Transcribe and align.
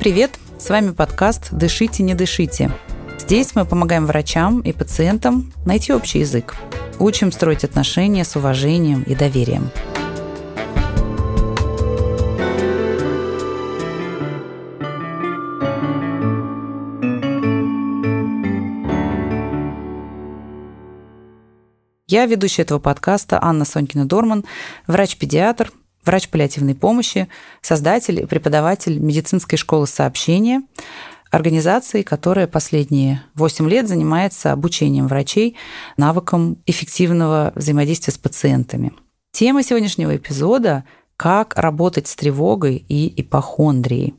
привет! 0.00 0.30
С 0.58 0.70
вами 0.70 0.92
подкаст 0.92 1.52
«Дышите, 1.52 2.02
не 2.02 2.14
дышите». 2.14 2.70
Здесь 3.18 3.54
мы 3.54 3.66
помогаем 3.66 4.06
врачам 4.06 4.60
и 4.62 4.72
пациентам 4.72 5.52
найти 5.66 5.92
общий 5.92 6.20
язык. 6.20 6.56
Учим 6.98 7.30
строить 7.30 7.64
отношения 7.64 8.24
с 8.24 8.34
уважением 8.34 9.02
и 9.02 9.14
доверием. 9.14 9.70
Я 22.08 22.24
ведущая 22.24 22.62
этого 22.62 22.78
подкаста 22.78 23.38
Анна 23.42 23.64
Сонькина-Дорман, 23.64 24.46
врач-педиатр, 24.86 25.70
врач 26.04 26.28
паллиативной 26.28 26.74
помощи, 26.74 27.28
создатель 27.62 28.20
и 28.20 28.26
преподаватель 28.26 28.98
медицинской 28.98 29.58
школы 29.58 29.86
сообщения, 29.86 30.62
организации, 31.30 32.02
которая 32.02 32.46
последние 32.46 33.22
8 33.34 33.68
лет 33.68 33.88
занимается 33.88 34.52
обучением 34.52 35.06
врачей 35.06 35.56
навыкам 35.96 36.58
эффективного 36.66 37.52
взаимодействия 37.54 38.12
с 38.12 38.18
пациентами. 38.18 38.92
Тема 39.32 39.62
сегодняшнего 39.62 40.16
эпизода– 40.16 40.84
как 41.20 41.54
работать 41.58 42.06
с 42.06 42.16
тревогой 42.16 42.76
и 42.88 43.20
ипохондрией. 43.20 44.14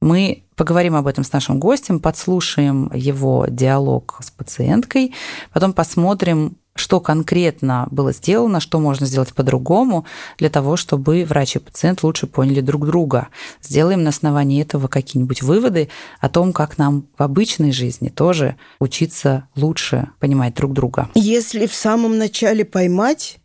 Мы 0.00 0.44
поговорим 0.56 0.94
об 0.94 1.06
этом 1.06 1.22
с 1.22 1.30
нашим 1.34 1.60
гостем, 1.60 2.00
подслушаем 2.00 2.90
его 2.94 3.44
диалог 3.46 4.16
с 4.22 4.30
пациенткой, 4.30 5.12
потом 5.52 5.74
посмотрим, 5.74 6.56
что 6.76 7.00
конкретно 7.00 7.86
было 7.90 8.12
сделано, 8.12 8.60
что 8.60 8.80
можно 8.80 9.06
сделать 9.06 9.32
по-другому 9.32 10.04
для 10.38 10.50
того, 10.50 10.76
чтобы 10.76 11.24
врач 11.24 11.56
и 11.56 11.58
пациент 11.58 12.02
лучше 12.02 12.26
поняли 12.26 12.60
друг 12.60 12.86
друга. 12.86 13.28
Сделаем 13.62 14.02
на 14.02 14.10
основании 14.10 14.62
этого 14.62 14.88
какие-нибудь 14.88 15.42
выводы 15.42 15.88
о 16.20 16.28
том, 16.28 16.52
как 16.52 16.78
нам 16.78 17.06
в 17.16 17.22
обычной 17.22 17.72
жизни 17.72 18.08
тоже 18.08 18.56
учиться 18.80 19.48
лучше 19.56 20.08
понимать 20.18 20.54
друг 20.54 20.72
друга. 20.72 21.08
Если 21.14 21.66
в 21.66 21.74
самом 21.74 22.18
начале 22.18 22.64
поймать 22.64 23.38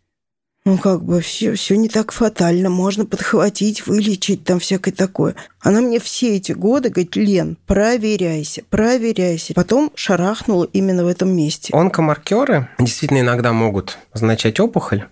ну, 0.64 0.76
как 0.76 1.02
бы 1.02 1.20
все, 1.20 1.54
все 1.54 1.76
не 1.76 1.88
так 1.88 2.12
фатально, 2.12 2.68
можно 2.68 3.06
подхватить, 3.06 3.86
вылечить, 3.86 4.44
там 4.44 4.58
всякое 4.60 4.92
такое. 4.92 5.34
Она 5.60 5.80
мне 5.80 5.98
все 5.98 6.36
эти 6.36 6.52
годы 6.52 6.90
говорит, 6.90 7.16
Лен, 7.16 7.56
проверяйся, 7.66 8.62
проверяйся. 8.68 9.54
Потом 9.54 9.90
шарахнула 9.94 10.64
именно 10.72 11.04
в 11.04 11.08
этом 11.08 11.34
месте. 11.34 11.72
Онкомаркеры 11.72 12.68
действительно 12.78 13.20
иногда 13.20 13.52
могут 13.52 13.98
означать 14.12 14.60
опухоль, 14.60 15.06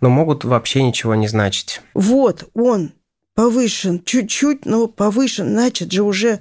но 0.00 0.08
могут 0.08 0.44
вообще 0.44 0.82
ничего 0.82 1.14
не 1.14 1.28
значить. 1.28 1.82
Вот, 1.92 2.48
он 2.54 2.92
повышен, 3.34 4.02
чуть-чуть, 4.02 4.64
но 4.64 4.86
повышен, 4.86 5.48
значит 5.48 5.92
же 5.92 6.02
уже 6.02 6.40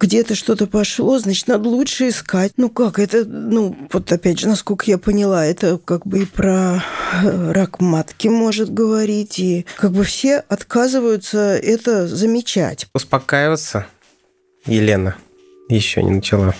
где-то 0.00 0.34
что-то 0.34 0.66
пошло, 0.66 1.18
значит, 1.18 1.46
надо 1.46 1.68
лучше 1.68 2.08
искать. 2.08 2.52
Ну 2.56 2.70
как, 2.70 2.98
это, 2.98 3.24
ну, 3.24 3.76
вот 3.92 4.10
опять 4.10 4.38
же, 4.40 4.48
насколько 4.48 4.90
я 4.90 4.98
поняла, 4.98 5.44
это 5.46 5.78
как 5.78 6.06
бы 6.06 6.22
и 6.22 6.24
про 6.26 6.82
э, 7.22 7.52
рак 7.52 7.80
матки 7.80 8.28
может 8.28 8.72
говорить, 8.72 9.38
и 9.38 9.66
как 9.76 9.92
бы 9.92 10.04
все 10.04 10.38
отказываются 10.48 11.56
это 11.56 12.08
замечать. 12.08 12.86
Успокаиваться, 12.94 13.86
Елена, 14.66 15.16
еще 15.68 16.02
не 16.02 16.12
начала. 16.12 16.54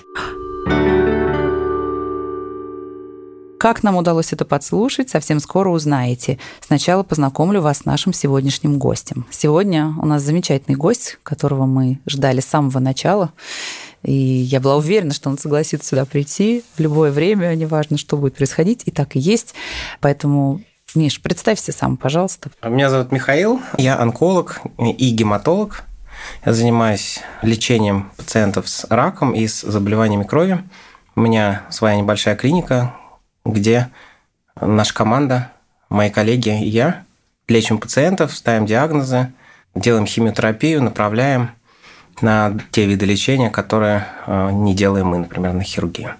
Как 3.60 3.82
нам 3.82 3.96
удалось 3.96 4.32
это 4.32 4.46
подслушать, 4.46 5.10
совсем 5.10 5.38
скоро 5.38 5.68
узнаете. 5.68 6.38
Сначала 6.62 7.02
познакомлю 7.02 7.60
вас 7.60 7.80
с 7.80 7.84
нашим 7.84 8.14
сегодняшним 8.14 8.78
гостем. 8.78 9.26
Сегодня 9.30 9.92
у 10.00 10.06
нас 10.06 10.22
замечательный 10.22 10.76
гость, 10.76 11.18
которого 11.22 11.66
мы 11.66 11.98
ждали 12.06 12.40
с 12.40 12.46
самого 12.46 12.78
начала. 12.78 13.34
И 14.02 14.14
я 14.14 14.60
была 14.60 14.78
уверена, 14.78 15.12
что 15.12 15.28
он 15.28 15.36
согласится 15.36 15.90
сюда 15.90 16.06
прийти 16.06 16.64
в 16.74 16.80
любое 16.80 17.12
время, 17.12 17.54
неважно, 17.54 17.98
что 17.98 18.16
будет 18.16 18.34
происходить, 18.34 18.84
и 18.86 18.90
так 18.90 19.14
и 19.14 19.18
есть. 19.18 19.54
Поэтому 20.00 20.62
Миш, 20.94 21.20
представься 21.20 21.70
сам, 21.70 21.98
пожалуйста. 21.98 22.50
Меня 22.62 22.88
зовут 22.88 23.12
Михаил, 23.12 23.60
я 23.76 24.00
онколог 24.00 24.62
и 24.78 25.10
гематолог. 25.10 25.82
Я 26.46 26.54
занимаюсь 26.54 27.20
лечением 27.42 28.10
пациентов 28.16 28.70
с 28.70 28.86
раком 28.88 29.34
и 29.34 29.46
с 29.46 29.60
заболеваниями 29.60 30.24
крови. 30.24 30.64
У 31.14 31.20
меня 31.20 31.66
своя 31.68 31.96
небольшая 31.96 32.36
клиника, 32.36 32.94
где 33.44 33.90
наша 34.60 34.94
команда, 34.94 35.52
мои 35.88 36.10
коллеги 36.10 36.62
и 36.62 36.68
я 36.68 37.04
лечим 37.48 37.78
пациентов, 37.78 38.32
ставим 38.32 38.66
диагнозы, 38.66 39.32
делаем 39.74 40.06
химиотерапию, 40.06 40.82
направляем 40.82 41.50
на 42.20 42.58
те 42.70 42.86
виды 42.86 43.06
лечения, 43.06 43.50
которые 43.50 44.06
э, 44.26 44.50
не 44.52 44.74
делаем 44.74 45.08
мы, 45.08 45.18
например, 45.18 45.52
на 45.52 45.62
хирургию. 45.62 46.14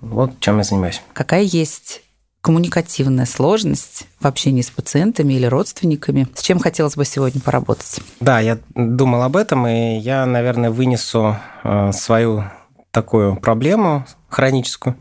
Вот 0.00 0.40
чем 0.40 0.58
я 0.58 0.64
занимаюсь. 0.64 1.02
Какая 1.12 1.42
есть 1.42 2.02
коммуникативная 2.40 3.24
сложность 3.24 4.08
в 4.18 4.26
общении 4.26 4.62
с 4.62 4.70
пациентами 4.70 5.34
или 5.34 5.46
родственниками. 5.46 6.26
С 6.34 6.42
чем 6.42 6.58
хотелось 6.58 6.96
бы 6.96 7.04
сегодня 7.04 7.40
поработать? 7.40 8.00
Да, 8.18 8.40
я 8.40 8.58
думал 8.74 9.22
об 9.22 9.36
этом, 9.36 9.66
и 9.68 9.98
я, 9.98 10.26
наверное, 10.26 10.70
вынесу 10.70 11.36
э, 11.62 11.92
свою 11.92 12.44
такую 12.90 13.36
проблему 13.36 14.04
хроническую 14.28 14.96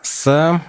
с 0.00 0.60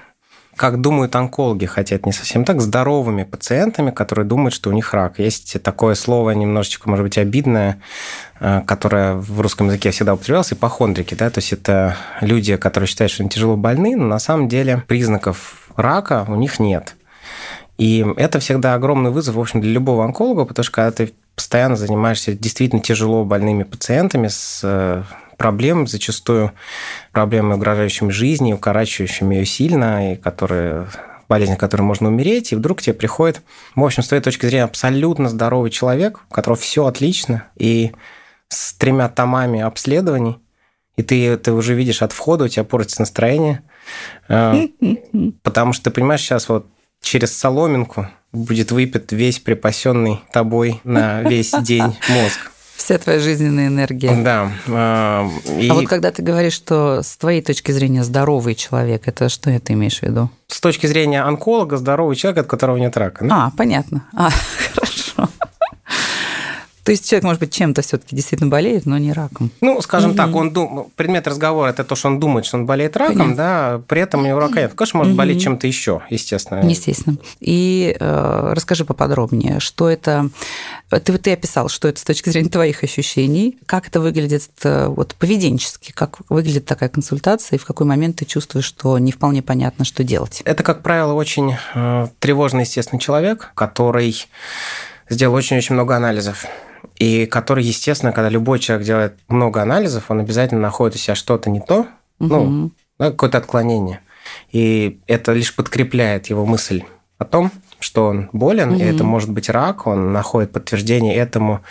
как 0.61 0.79
думают 0.79 1.15
онкологи, 1.15 1.65
хотя 1.65 1.95
это 1.95 2.07
не 2.07 2.13
совсем 2.13 2.45
так, 2.45 2.61
здоровыми 2.61 3.23
пациентами, 3.23 3.89
которые 3.89 4.27
думают, 4.27 4.53
что 4.53 4.69
у 4.69 4.73
них 4.73 4.93
рак. 4.93 5.17
Есть 5.17 5.59
такое 5.63 5.95
слово 5.95 6.29
немножечко, 6.31 6.87
может 6.87 7.03
быть, 7.03 7.17
обидное, 7.17 7.81
э, 8.39 8.61
которое 8.67 9.15
в 9.15 9.41
русском 9.41 9.69
языке 9.69 9.89
всегда 9.89 10.13
употреблялось, 10.13 10.53
ипохондрики, 10.53 11.15
да, 11.15 11.31
то 11.31 11.39
есть 11.39 11.51
это 11.51 11.97
люди, 12.21 12.57
которые 12.57 12.87
считают, 12.87 13.11
что 13.11 13.23
они 13.23 13.31
тяжело 13.31 13.57
больны, 13.57 13.95
но 13.95 14.05
на 14.05 14.19
самом 14.19 14.49
деле 14.49 14.83
признаков 14.87 15.71
рака 15.75 16.25
у 16.27 16.35
них 16.35 16.59
нет. 16.59 16.95
И 17.79 18.05
это 18.17 18.39
всегда 18.39 18.75
огромный 18.75 19.09
вызов, 19.09 19.33
в 19.33 19.39
общем, 19.39 19.61
для 19.61 19.71
любого 19.71 20.05
онколога, 20.05 20.45
потому 20.45 20.63
что 20.63 20.73
когда 20.73 20.91
ты 20.91 21.11
постоянно 21.33 21.75
занимаешься 21.75 22.33
действительно 22.33 22.83
тяжело 22.83 23.25
больными 23.25 23.63
пациентами 23.63 24.27
с 24.27 24.59
э, 24.61 25.01
проблем, 25.41 25.87
зачастую 25.87 26.51
проблемы, 27.11 27.55
угрожающими 27.55 28.11
жизни, 28.11 28.53
укорачивающими 28.53 29.33
ее 29.37 29.45
сильно, 29.47 30.13
и 30.13 30.15
которые 30.15 30.85
болезнь, 31.27 31.53
от 31.53 31.59
которой 31.59 31.81
можно 31.81 32.09
умереть, 32.09 32.51
и 32.51 32.55
вдруг 32.55 32.79
тебе 32.79 32.93
приходит, 32.93 33.41
в 33.75 33.83
общем, 33.83 34.03
с 34.03 34.07
твоей 34.07 34.21
точки 34.21 34.45
зрения, 34.45 34.65
абсолютно 34.65 35.29
здоровый 35.29 35.71
человек, 35.71 36.19
у 36.29 36.33
которого 36.35 36.59
все 36.59 36.85
отлично, 36.85 37.45
и 37.55 37.91
с 38.49 38.73
тремя 38.73 39.09
томами 39.09 39.61
обследований, 39.61 40.37
и 40.95 41.01
ты 41.01 41.35
ты 41.37 41.53
уже 41.53 41.73
видишь 41.73 42.03
от 42.03 42.11
входа, 42.11 42.43
у 42.43 42.47
тебя 42.47 42.63
портится 42.63 43.01
настроение, 43.01 43.63
э, 44.29 44.67
потому 45.41 45.73
что 45.73 45.85
ты 45.85 45.89
понимаешь, 45.89 46.21
сейчас 46.21 46.49
вот 46.49 46.67
через 47.01 47.35
соломинку 47.35 48.07
будет 48.31 48.71
выпит 48.71 49.11
весь 49.11 49.39
припасенный 49.39 50.21
тобой 50.31 50.81
на 50.83 51.23
весь 51.23 51.51
день 51.63 51.97
мозг. 52.09 52.51
Вся 52.75 52.97
твоя 52.97 53.19
жизненная 53.19 53.67
энергия. 53.67 54.15
Да. 54.23 54.51
А, 54.67 55.29
и... 55.59 55.69
а 55.69 55.73
вот 55.73 55.87
когда 55.87 56.11
ты 56.11 56.23
говоришь, 56.23 56.53
что 56.53 57.01
с 57.03 57.15
твоей 57.17 57.41
точки 57.41 57.71
зрения 57.71 58.03
здоровый 58.03 58.55
человек, 58.55 59.07
это 59.07 59.29
что 59.29 59.49
это 59.49 59.73
имеешь 59.73 59.99
в 59.99 60.03
виду? 60.03 60.29
С 60.47 60.59
точки 60.59 60.87
зрения 60.87 61.21
онколога, 61.21 61.77
здоровый 61.77 62.15
человек, 62.15 62.39
от 62.39 62.47
которого 62.47 62.77
нет 62.77 62.97
рака. 62.97 63.25
А, 63.29 63.51
понятно. 63.55 64.05
А, 64.13 64.29
хорошо. 64.73 65.29
То 66.91 66.93
есть 66.93 67.09
человек, 67.09 67.23
может 67.23 67.39
быть, 67.39 67.53
чем-то 67.53 67.81
все-таки 67.83 68.13
действительно 68.13 68.49
болеет, 68.49 68.85
но 68.85 68.97
не 68.97 69.13
раком. 69.13 69.49
Ну, 69.61 69.81
скажем 69.81 70.11
mm-hmm. 70.11 70.15
так, 70.17 70.35
он 70.35 70.51
дум... 70.51 70.91
предмет 70.97 71.25
разговора 71.25 71.69
это 71.69 71.85
то, 71.85 71.95
что 71.95 72.09
он 72.09 72.19
думает, 72.19 72.45
что 72.45 72.57
он 72.57 72.65
болеет 72.65 72.97
раком, 72.97 73.17
Понятно. 73.17 73.35
да, 73.37 73.81
при 73.87 74.01
этом 74.01 74.23
у 74.23 74.27
него 74.27 74.41
рака 74.41 74.59
нет. 74.59 74.73
Конечно, 74.75 74.97
может 74.97 75.13
mm-hmm. 75.13 75.15
болеть 75.15 75.41
чем-то 75.41 75.67
еще, 75.67 76.01
естественно. 76.09 76.67
Естественно. 76.67 77.15
И 77.39 77.95
э, 77.97 78.51
расскажи 78.53 78.83
поподробнее, 78.83 79.61
что 79.61 79.89
это. 79.89 80.29
Ты, 80.89 81.17
ты 81.17 81.31
описал, 81.31 81.69
что 81.69 81.87
это 81.87 81.97
с 82.01 82.03
точки 82.03 82.27
зрения 82.27 82.49
твоих 82.49 82.83
ощущений, 82.83 83.57
как 83.67 83.87
это 83.87 84.01
выглядит 84.01 84.49
э, 84.65 84.87
вот 84.87 85.15
поведенчески, 85.15 85.93
как 85.93 86.17
выглядит 86.27 86.65
такая 86.65 86.89
консультация, 86.89 87.55
и 87.55 87.59
в 87.59 87.63
какой 87.63 87.87
момент 87.87 88.17
ты 88.17 88.25
чувствуешь, 88.25 88.65
что 88.65 88.99
не 88.99 89.13
вполне 89.13 89.41
понятно, 89.41 89.85
что 89.85 90.03
делать. 90.03 90.41
Это, 90.43 90.61
как 90.61 90.83
правило, 90.83 91.13
очень 91.13 91.55
э, 91.73 92.07
тревожный, 92.19 92.63
естественно, 92.63 92.99
человек, 92.99 93.51
который 93.55 94.25
сделал 95.07 95.35
очень-очень 95.35 95.75
много 95.75 95.95
анализов 95.95 96.45
и 96.97 97.25
который, 97.25 97.63
естественно, 97.63 98.11
когда 98.11 98.29
любой 98.29 98.59
человек 98.59 98.85
делает 98.85 99.19
много 99.27 99.61
анализов, 99.61 100.05
он 100.09 100.19
обязательно 100.19 100.61
находит 100.61 100.95
у 100.95 100.99
себя 100.99 101.15
что-то 101.15 101.49
не 101.49 101.61
то, 101.61 101.87
угу. 102.19 102.27
ну, 102.27 102.71
да, 102.99 103.11
какое-то 103.11 103.37
отклонение. 103.37 104.01
И 104.51 104.99
это 105.07 105.33
лишь 105.33 105.55
подкрепляет 105.55 106.27
его 106.27 106.45
мысль 106.45 106.83
о 107.17 107.25
том, 107.25 107.51
что 107.79 108.07
он 108.07 108.29
болен, 108.33 108.73
угу. 108.73 108.79
и 108.79 108.83
это 108.83 109.03
может 109.03 109.29
быть 109.29 109.49
рак, 109.49 109.87
он 109.87 110.13
находит 110.13 110.51
подтверждение 110.51 111.15
этому 111.15 111.61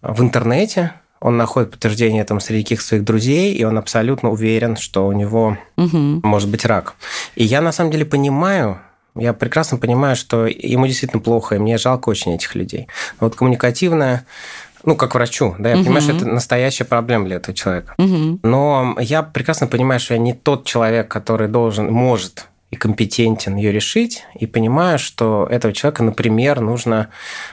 в 0.00 0.22
интернете, 0.22 0.92
он 1.20 1.36
находит 1.36 1.70
подтверждение 1.70 2.22
этому 2.22 2.40
среди 2.40 2.64
каких-то 2.64 2.86
своих 2.86 3.04
друзей, 3.04 3.54
и 3.54 3.62
он 3.64 3.78
абсолютно 3.78 4.30
уверен, 4.30 4.76
что 4.76 5.06
у 5.06 5.12
него 5.12 5.56
угу. 5.76 6.20
может 6.24 6.48
быть 6.48 6.64
рак. 6.64 6.94
И 7.36 7.44
я 7.44 7.60
на 7.60 7.70
самом 7.70 7.92
деле 7.92 8.04
понимаю, 8.04 8.80
я 9.16 9.32
прекрасно 9.32 9.78
понимаю, 9.78 10.16
что 10.16 10.46
ему 10.46 10.86
действительно 10.86 11.20
плохо, 11.22 11.56
и 11.56 11.58
мне 11.58 11.78
жалко 11.78 12.08
очень 12.08 12.34
этих 12.34 12.54
людей. 12.54 12.88
Но 13.20 13.26
вот 13.26 13.36
коммуникативная 13.36 14.24
Ну, 14.84 14.96
как 14.96 15.14
врачу, 15.14 15.54
да, 15.60 15.68
я 15.70 15.76
Мгм. 15.76 15.84
понимаю, 15.84 16.02
что 16.02 16.12
это 16.16 16.26
настоящая 16.26 16.84
проблема 16.84 17.26
для 17.26 17.36
этого 17.36 17.54
человека. 17.56 17.94
Мгм. 17.98 18.40
Но 18.42 18.96
я 18.98 19.22
прекрасно 19.22 19.68
понимаю, 19.68 20.00
что 20.00 20.14
я 20.14 20.18
не 20.18 20.32
тот 20.32 20.64
человек, 20.64 21.06
который 21.06 21.46
должен, 21.46 21.88
может 21.92 22.48
и 22.72 22.76
компетентен 22.76 23.54
ее 23.54 23.70
решить, 23.70 24.24
и 24.34 24.46
понимаю, 24.46 24.98
что 24.98 25.46
этого 25.48 25.72
человека, 25.72 26.02
например, 26.02 26.60
нужно 26.60 27.10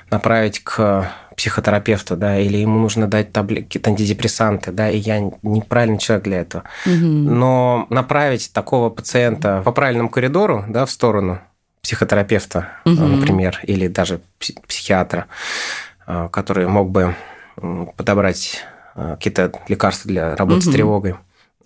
направить 0.09 0.59
к 0.63 1.11
психотерапевту, 1.37 2.17
да, 2.17 2.39
или 2.39 2.57
ему 2.57 2.79
нужно 2.79 3.05
дать 3.07 3.31
таблетки, 3.31 3.79
антидепрессанты, 3.85 4.71
да, 4.71 4.89
и 4.89 4.97
я 4.97 5.19
неправильный 5.43 5.99
человек 5.99 6.23
для 6.23 6.37
этого. 6.39 6.63
Мгм. 6.85 7.37
Но 7.39 7.85
направить 7.89 8.51
такого 8.53 8.89
пациента 8.89 9.61
по 9.63 9.71
правильному 9.71 10.09
коридору, 10.09 10.65
да, 10.67 10.85
в 10.85 10.91
сторону 10.91 11.39
психотерапевта, 11.81 12.69
Мгм. 12.85 13.11
например, 13.15 13.59
или 13.63 13.87
даже 13.87 14.21
пси- 14.39 14.57
психиатра, 14.67 15.27
а, 16.05 16.27
который 16.29 16.67
мог 16.67 16.89
бы 16.91 17.15
подобрать 17.95 18.63
а, 18.95 19.15
какие-то 19.15 19.51
лекарства 19.67 20.07
для 20.09 20.35
работы 20.35 20.61
с 20.61 20.65
Мгм. 20.65 20.73
тревогой, 20.73 21.15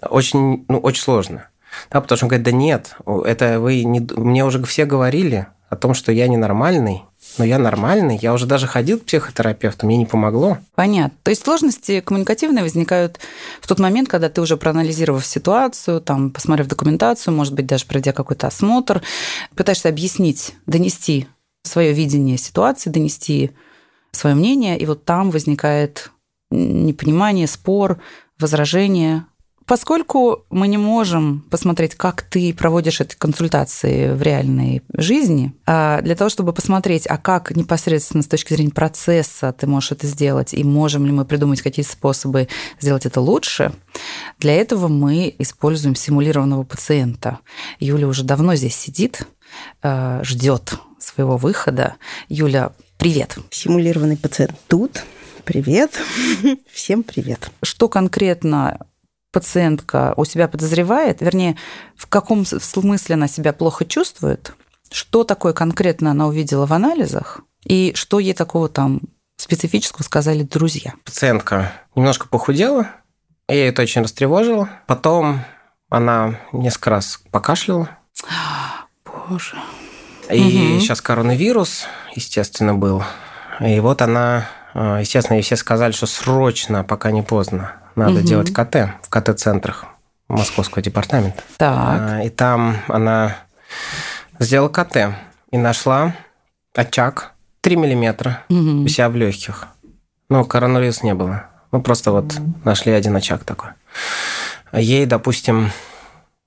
очень, 0.02 0.66
ну, 0.68 0.78
очень 0.80 1.02
сложно. 1.02 1.48
Да, 1.90 2.02
потому 2.02 2.18
что 2.18 2.26
он 2.26 2.30
говорит, 2.30 2.46
да 2.46 2.52
нет, 2.52 2.96
это 3.26 3.60
вы 3.60 3.84
не... 3.84 4.00
Мне 4.00 4.46
уже 4.46 4.62
все 4.64 4.86
говорили 4.86 5.48
о 5.70 5.76
том, 5.76 5.94
что 5.96 6.12
я 6.12 6.28
ненормальный, 6.28 7.04
но 7.38 7.46
я 7.46 7.58
нормальный. 7.58 8.18
Я 8.22 8.34
уже 8.34 8.46
даже 8.46 8.68
ходил 8.68 9.00
к 9.00 9.06
психотерапевту, 9.06 9.86
мне 9.86 9.98
не 9.98 10.06
помогло. 10.06 10.58
Понятно. 10.76 11.18
То 11.24 11.32
есть 11.32 11.44
сложности 11.44 12.00
коммуникативные 12.02 12.64
возникают 12.64 13.20
в 13.62 13.68
тот 13.68 13.80
момент, 13.80 14.10
когда 14.10 14.30
ты 14.30 14.42
уже 14.42 14.58
проанализировав 14.58 15.26
ситуацию, 15.26 16.02
там, 16.02 16.32
посмотрев 16.32 16.68
документацию, 16.68 17.34
может 17.34 17.54
быть, 17.54 17.66
даже 17.66 17.86
пройдя 17.86 18.12
какой-то 18.12 18.48
осмотр, 18.48 19.02
пытаешься 19.56 19.90
объяснить, 19.90 20.56
донести 20.66 21.28
свое 21.64 21.94
видение 21.94 22.38
ситуации, 22.38 22.90
донести 22.90 23.52
свое 24.12 24.36
мнение, 24.36 24.78
и 24.78 24.86
вот 24.86 25.06
там 25.06 25.32
возникает 25.32 26.12
непонимание, 26.52 27.48
спор, 27.48 28.00
возражение. 28.40 29.26
Поскольку 29.66 30.46
мы 30.50 30.68
не 30.68 30.78
можем 30.78 31.42
посмотреть, 31.50 31.96
как 31.96 32.24
ты 32.24 32.54
проводишь 32.54 33.00
эти 33.02 33.16
консультации 33.16 34.14
в 34.14 34.22
реальной 34.22 34.84
жизни, 34.96 35.54
а 35.66 36.02
для 36.02 36.16
того, 36.16 36.30
чтобы 36.30 36.54
посмотреть, 36.54 37.08
а 37.08 37.18
как 37.18 37.56
непосредственно 37.56 38.24
с 38.24 38.28
точки 38.28 38.54
зрения 38.54 38.72
процесса 38.72 39.54
ты 39.54 39.68
можешь 39.68 39.94
это 39.94 40.08
сделать, 40.08 40.54
и 40.54 40.64
можем 40.64 41.06
ли 41.06 41.12
мы 41.12 41.26
придумать 41.26 41.62
какие-то 41.62 41.92
способы 41.92 42.48
сделать 42.80 43.06
это 43.06 43.22
лучше, 43.22 43.74
для 44.40 44.54
этого 44.54 44.88
мы 44.88 45.34
используем 45.40 45.96
симулированного 45.96 46.64
пациента. 46.64 47.40
Юля 47.80 48.08
уже 48.08 48.24
давно 48.24 48.56
здесь 48.56 48.76
сидит, 48.76 49.28
ждет 49.82 50.74
своего 51.00 51.38
выхода. 51.38 51.96
Юля, 52.28 52.72
привет. 52.98 53.38
Симулированный 53.50 54.18
пациент 54.18 54.56
тут. 54.68 55.04
Привет. 55.46 56.00
Всем 56.72 57.04
привет. 57.04 57.52
Что 57.62 57.90
конкретно 57.90 58.80
пациентка 59.34 60.14
у 60.16 60.24
себя 60.24 60.48
подозревает, 60.48 61.20
вернее, 61.22 61.58
в 61.98 62.08
каком 62.08 62.46
смысле 62.46 63.16
она 63.16 63.28
себя 63.28 63.52
плохо 63.52 63.84
чувствует, 63.84 64.54
что 64.92 65.26
такое 65.26 65.52
конкретно 65.52 66.12
она 66.12 66.28
увидела 66.28 66.66
в 66.66 66.72
анализах, 66.74 67.42
и 67.66 67.92
что 67.96 68.20
ей 68.20 68.34
такого 68.34 68.70
там 68.70 69.02
специфического 69.36 70.04
сказали 70.04 70.44
друзья. 70.44 70.94
Пациентка 71.04 71.74
немножко 71.96 72.28
похудела, 72.30 72.88
и 73.50 73.56
это 73.56 73.82
очень 73.82 74.04
растревожило. 74.04 74.70
Потом 74.88 75.42
она 75.90 76.40
несколько 76.54 76.92
раз 76.92 77.20
покашляла. 77.32 77.90
Боже. 79.30 79.58
И 80.32 80.42
Мгм. 80.42 80.80
сейчас 80.80 81.02
коронавирус, 81.02 81.86
естественно, 82.16 82.74
был. 82.76 83.04
И 83.60 83.80
вот 83.80 84.02
она, 84.02 84.48
э, 84.74 85.00
естественно, 85.02 85.36
ей 85.38 85.44
все 85.44 85.56
сказали, 85.58 85.92
что 85.92 86.06
срочно, 86.08 86.84
пока 86.84 87.12
не 87.12 87.22
поздно, 87.22 87.74
надо 87.96 88.20
Мгм. 88.20 88.26
делать 88.26 88.54
КТ 88.54 88.76
в 89.04 89.10
КТ-центрах 89.10 89.86
Московского 90.28 90.82
департамента. 90.82 91.42
Так. 91.58 91.78
А, 91.78 92.22
И 92.24 92.30
там 92.30 92.78
она 92.88 93.36
сделала 94.40 94.70
КТ 94.70 95.16
и 95.52 95.58
нашла 95.58 96.14
очаг 96.76 97.34
3 97.62 97.76
миллиметра 97.76 98.42
Мгм. 98.50 98.84
у 98.86 98.88
себя 98.88 99.10
в 99.10 99.16
легких. 99.16 99.68
Но 100.30 100.44
коронавируса 100.46 101.06
не 101.06 101.14
было. 101.14 101.46
Ну, 101.72 101.82
просто 101.82 102.12
вот 102.12 102.34
нашли 102.64 102.92
один 102.92 103.16
очаг 103.16 103.44
такой. 103.44 103.70
Ей, 104.72 105.06
допустим, 105.06 105.72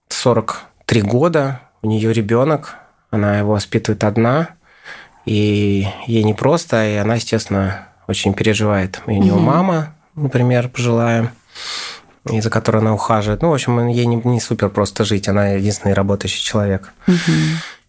43 0.08 1.02
года, 1.02 1.60
у 1.82 1.88
нее 1.88 2.12
ребенок, 2.12 2.74
она 3.10 3.38
его 3.38 3.52
воспитывает 3.52 4.02
одна, 4.04 4.48
и 5.24 5.86
ей 6.06 6.22
непросто, 6.24 6.84
и 6.86 6.96
она, 6.96 7.16
естественно, 7.16 7.88
очень 8.06 8.34
переживает. 8.34 9.00
И 9.06 9.10
у 9.12 9.18
нее 9.22 9.34
Мгм. 9.34 9.42
мама, 9.44 9.94
например, 10.16 10.68
пожилая, 10.68 11.32
и 12.30 12.40
за 12.40 12.50
которой 12.50 12.78
она 12.78 12.94
ухаживает. 12.94 13.42
Ну, 13.42 13.50
в 13.50 13.54
общем, 13.54 13.86
ей 13.86 14.06
не, 14.06 14.16
не 14.16 14.40
супер 14.40 14.68
просто 14.68 15.04
жить, 15.04 15.28
она 15.28 15.50
единственный 15.50 15.94
работающий 15.94 16.42
человек. 16.42 16.92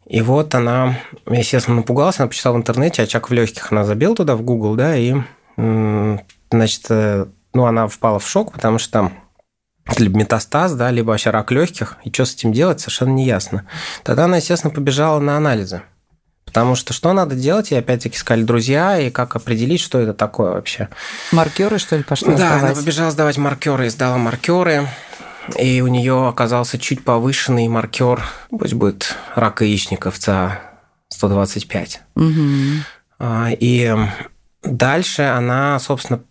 И 0.05 0.21
вот 0.21 0.55
она, 0.55 0.99
естественно, 1.29 1.77
напугалась, 1.77 2.19
она 2.19 2.29
почитала 2.29 2.53
в 2.53 2.57
интернете, 2.57 3.03
очаг 3.03 3.29
в 3.29 3.33
легких 3.33 3.71
она 3.71 3.83
забила 3.83 4.15
туда 4.15 4.37
в 4.37 4.41
Google, 4.41 4.75
да, 4.75 4.95
и, 4.95 5.15
значит, 5.57 6.85
э, 6.89 7.25
ну, 7.53 7.65
она 7.65 7.87
впала 7.87 8.17
в 8.19 8.27
шок, 8.27 8.53
потому 8.53 8.79
что 8.79 8.91
там 8.93 9.13
либо 9.97 10.17
метастаз, 10.17 10.75
да, 10.75 10.91
либо 10.91 11.09
вообще 11.09 11.29
рак 11.31 11.51
легких, 11.51 11.97
и 12.05 12.13
что 12.13 12.23
с 12.23 12.35
этим 12.35 12.53
делать, 12.53 12.79
совершенно 12.79 13.09
не 13.09 13.25
ясно. 13.25 13.65
Тогда 14.03 14.25
она, 14.25 14.37
естественно, 14.37 14.73
побежала 14.73 15.19
на 15.19 15.35
анализы. 15.35 15.81
Потому 16.47 16.75
что 16.75 16.93
что 16.93 17.13
надо 17.13 17.35
делать, 17.35 17.71
и 17.71 17.75
опять-таки 17.75 18.17
сказали 18.17 18.43
друзья, 18.43 18.97
и 18.97 19.11
как 19.11 19.35
определить, 19.35 19.81
что 19.81 19.99
это 19.99 20.13
такое 20.13 20.53
вообще. 20.53 20.87
Маркеры, 21.31 21.77
что 21.77 21.97
ли, 21.97 22.03
пошла 22.03 22.33
Да, 22.33 22.47
она 22.47 22.57
сдавать? 22.59 22.77
побежала 22.77 23.11
сдавать 23.11 23.37
маркеры 23.37 23.85
и 23.85 23.89
сдала 23.89 24.17
маркеры. 24.17 24.87
И 25.59 25.81
у 25.81 25.87
нее 25.87 26.27
оказался 26.27 26.79
чуть 26.79 27.03
повышенный 27.03 27.67
маркер, 27.67 28.23
пусть 28.49 28.73
будет 28.73 29.15
рак 29.35 29.61
яичников 29.61 30.17
ЦА-125. 30.19 31.99
Мгм. 32.15 32.83
А, 33.19 33.49
И 33.59 33.95
дальше 34.63 35.21
она, 35.23 35.79
собственно, 35.79 36.21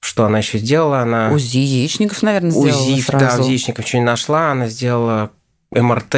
что 0.00 0.24
она 0.24 0.38
еще 0.38 0.58
сделала? 0.58 1.00
Она 1.00 1.30
УЗИ 1.32 1.58
яичников, 1.58 2.22
наверное, 2.22 2.50
сделала 2.50 2.82
УЗИ, 2.82 3.04
да, 3.12 3.18
сразу. 3.18 3.42
УЗИ 3.42 3.50
яичников 3.50 3.84
ничего 3.84 4.00
не 4.00 4.06
нашла, 4.06 4.52
она 4.52 4.68
сделала 4.68 5.30
МРТ 5.72 6.14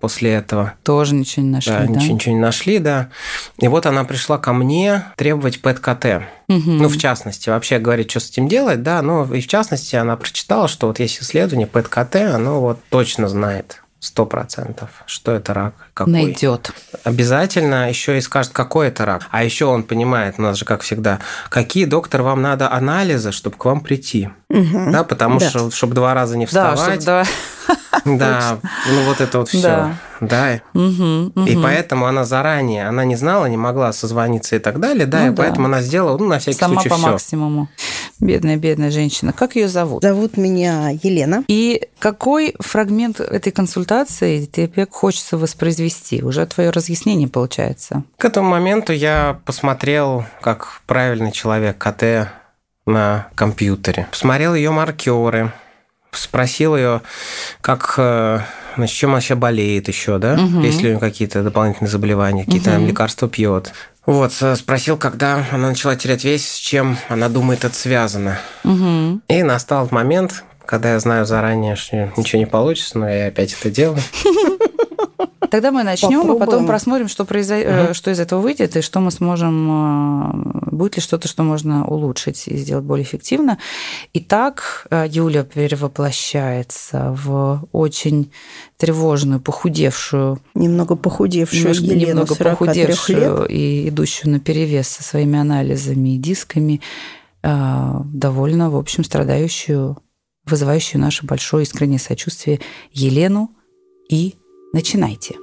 после 0.00 0.34
этого. 0.34 0.74
Тоже 0.82 1.14
ничего 1.14 1.44
не 1.44 1.52
нашли, 1.52 1.72
да, 1.72 1.78
да? 1.80 1.86
Ничего, 1.86 2.14
ничего 2.14 2.34
не 2.34 2.40
нашли, 2.40 2.78
да. 2.78 3.08
И 3.58 3.68
вот 3.68 3.86
она 3.86 4.04
пришла 4.04 4.38
ко 4.38 4.52
мне 4.52 5.04
требовать 5.16 5.60
ПЭТ-КТ. 5.60 6.22
Мгм. 6.48 6.78
Ну, 6.78 6.88
в 6.88 6.98
частности, 6.98 7.48
вообще 7.48 7.78
говорить, 7.78 8.10
что 8.10 8.20
с 8.20 8.30
этим 8.30 8.48
делать, 8.48 8.82
да, 8.82 9.02
но 9.02 9.24
и 9.24 9.40
в 9.40 9.48
частности 9.48 9.96
она 9.96 10.16
прочитала, 10.16 10.68
что 10.68 10.86
вот 10.86 11.00
есть 11.00 11.20
исследование 11.20 11.66
ПЭТ-КТ, 11.66 12.16
оно 12.34 12.60
вот 12.60 12.78
точно 12.88 13.28
знает 13.28 13.82
сто 13.98 14.26
процентов, 14.26 14.90
что 15.06 15.32
это 15.32 15.54
рак, 15.54 15.74
какой. 15.94 16.12
Найдет. 16.12 16.70
Обязательно 17.04 17.88
еще 17.88 18.18
и 18.18 18.20
скажет, 18.20 18.52
какой 18.52 18.88
это 18.88 19.04
рак. 19.04 19.26
А 19.30 19.42
еще 19.42 19.64
он 19.64 19.82
понимает, 19.82 20.34
у 20.38 20.42
нас 20.42 20.58
же 20.58 20.64
как 20.64 20.82
всегда, 20.82 21.18
какие, 21.48 21.86
доктор, 21.86 22.22
вам 22.22 22.42
надо 22.42 22.70
анализы, 22.70 23.32
чтобы 23.32 23.56
к 23.56 23.64
вам 23.64 23.80
прийти. 23.80 24.28
Мгм. 24.48 24.92
Да, 24.92 25.02
потому 25.02 25.40
Да. 25.40 25.48
что, 25.48 25.70
чтобы 25.70 25.94
два 25.94 26.14
раза 26.14 26.36
не 26.36 26.46
Да, 26.46 26.74
вставать. 26.74 27.02
чтобы 27.02 27.04
да. 27.06 27.24
Да, 28.04 28.58
ну 28.88 29.02
вот 29.04 29.20
это 29.20 29.38
вот 29.38 29.48
все. 29.48 29.60
Да. 29.62 29.94
Да. 30.20 30.60
Мгм, 30.74 31.28
И 31.46 31.54
мгм. 31.54 31.62
поэтому 31.62 32.06
она 32.06 32.24
заранее, 32.24 32.86
она 32.88 33.04
не 33.04 33.16
знала, 33.16 33.46
не 33.46 33.56
могла 33.56 33.92
созвониться 33.92 34.54
и 34.56 34.58
так 34.58 34.78
далее, 34.78 35.06
да, 35.06 35.20
Ну 35.22 35.26
и 35.26 35.30
да. 35.30 35.42
поэтому 35.42 35.66
она 35.66 35.80
сделала, 35.82 36.16
ну, 36.18 36.26
на 36.26 36.38
всякий 36.38 36.58
Сама 36.58 36.74
случай, 36.74 36.88
по 36.90 36.96
все. 36.96 37.06
максимуму. 37.08 37.68
Бедная, 38.20 38.56
бедная 38.56 38.90
женщина. 38.90 39.32
Как 39.32 39.56
ее 39.56 39.68
зовут? 39.68 40.02
Зовут 40.02 40.36
меня 40.36 40.90
Елена. 41.02 41.44
И 41.48 41.88
какой 41.98 42.54
фрагмент 42.60 43.20
этой 43.20 43.52
консультации 43.52 44.46
тебе 44.46 44.86
хочется 44.90 45.36
воспроизвести? 45.36 46.22
Уже 46.22 46.46
твое 46.46 46.70
разъяснение 46.70 47.28
получается. 47.28 48.04
К 48.16 48.24
этому 48.24 48.48
моменту 48.50 48.92
я 48.92 49.40
посмотрел, 49.44 50.24
как 50.40 50.80
правильный 50.86 51.32
человек 51.32 51.76
КТ 51.78 52.30
на 52.86 53.28
компьютере. 53.34 54.06
Посмотрел 54.10 54.54
ее 54.54 54.70
маркеры, 54.70 55.52
спросил 56.12 56.76
ее, 56.76 57.02
как, 57.60 57.94
э, 57.98 58.40
значит, 58.76 58.96
чем 58.96 59.10
она 59.10 59.16
вообще 59.16 59.34
болеет 59.34 59.88
еще, 59.88 60.18
да? 60.18 60.36
Мгм. 60.36 60.62
Есть 60.62 60.80
ли 60.80 60.88
у 60.88 60.90
нее 60.92 61.00
какие-то 61.00 61.42
дополнительные 61.42 61.90
заболевания, 61.90 62.44
какие-то 62.44 62.70
Мгм. 62.78 62.86
лекарства 62.86 63.28
пьет. 63.28 63.72
Вот, 64.06 64.32
э, 64.40 64.54
спросил, 64.54 64.96
когда 64.96 65.44
она 65.50 65.68
начала 65.68 65.96
терять 65.96 66.24
вес, 66.24 66.48
с 66.48 66.56
чем 66.56 66.96
она 67.08 67.28
думает 67.28 67.64
это 67.64 67.74
связано. 67.74 68.38
Угу. 68.64 69.20
И 69.28 69.42
настал 69.42 69.88
момент, 69.90 70.44
когда 70.64 70.92
я 70.92 71.00
знаю 71.00 71.26
заранее, 71.26 71.76
что 71.76 72.12
ничего 72.16 72.38
не 72.38 72.46
получится, 72.46 72.98
но 72.98 73.08
я 73.08 73.26
опять 73.26 73.52
это 73.58 73.70
делаю. 73.70 74.00
Тогда 75.50 75.70
мы 75.70 75.82
начнем, 75.84 76.20
а 76.20 76.22
потом 76.24 76.38
Попробуем. 76.38 76.66
просмотрим, 76.66 77.08
что, 77.08 77.24
произо- 77.24 77.54
э, 77.90 77.94
что 77.94 78.10
из 78.10 78.18
этого 78.20 78.40
выйдет, 78.40 78.76
и 78.76 78.80
что 78.82 79.00
мы 79.00 79.10
сможем, 79.10 80.66
э, 80.66 80.70
будет 80.72 80.96
ли 80.96 81.02
что-то, 81.02 81.28
что 81.28 81.42
можно 81.42 81.86
улучшить 81.86 82.48
и 82.48 82.56
сделать 82.56 82.84
более 82.84 83.04
эффективно. 83.04 83.58
Итак, 84.12 84.86
э, 84.90 85.06
Юля 85.08 85.44
перевоплощается 85.44 87.14
в 87.24 87.66
очень 87.72 88.30
тревожную, 88.76 89.40
похудевшую 89.40 90.40
Немного 90.54 90.96
похудевшую 90.96 91.60
немножко, 91.60 91.84
Елену, 91.84 92.00
немного 92.08 92.34
43 92.34 92.48
лет. 92.48 92.58
похудевшую 92.58 93.46
и 93.48 93.88
идущую 93.88 94.32
на 94.32 94.40
перевес 94.40 94.88
со 94.88 95.02
своими 95.02 95.38
анализами 95.38 96.16
и 96.16 96.18
дисками 96.18 96.80
довольно, 97.42 98.70
в 98.70 98.76
общем, 98.76 99.04
страдающую, 99.04 99.96
вызывающую 100.46 101.00
наше 101.00 101.24
большое 101.24 101.62
искреннее 101.62 102.00
сочувствие 102.00 102.60
Елену. 102.92 103.50
И 104.08 104.34
начинайте. 104.76 105.36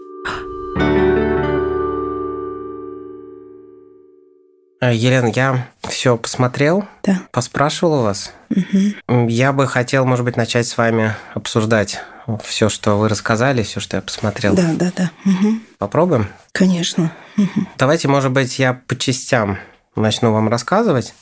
Э, 4.79 4.93
Елена, 4.93 5.31
я 5.33 5.67
все 5.89 6.17
посмотрел, 6.17 6.85
Да. 7.03 7.21
поспрашивал 7.31 8.01
у 8.01 8.03
вас. 8.03 8.31
Мгм. 8.49 9.27
Я 9.27 9.51
бы 9.53 9.65
хотел, 9.65 10.05
может 10.05 10.23
быть, 10.23 10.37
начать 10.37 10.67
с 10.67 10.77
вами 10.77 11.15
обсуждать 11.33 11.99
все, 12.43 12.69
что 12.69 12.97
вы 12.99 13.09
рассказали, 13.09 13.63
все, 13.63 13.79
что 13.79 13.97
я 13.97 14.01
посмотрел. 14.03 14.53
Да, 14.55 14.71
да, 14.75 14.91
да. 14.95 15.11
Мгм. 15.25 15.63
Попробуем? 15.79 16.27
Конечно. 16.51 17.11
Мгм. 17.35 17.67
Давайте, 17.77 18.07
может 18.07 18.31
быть, 18.31 18.59
я 18.59 18.73
по 18.87 18.95
частям 18.95 19.57
начну 19.95 20.31
вам 20.31 20.47
рассказывать. 20.47 21.15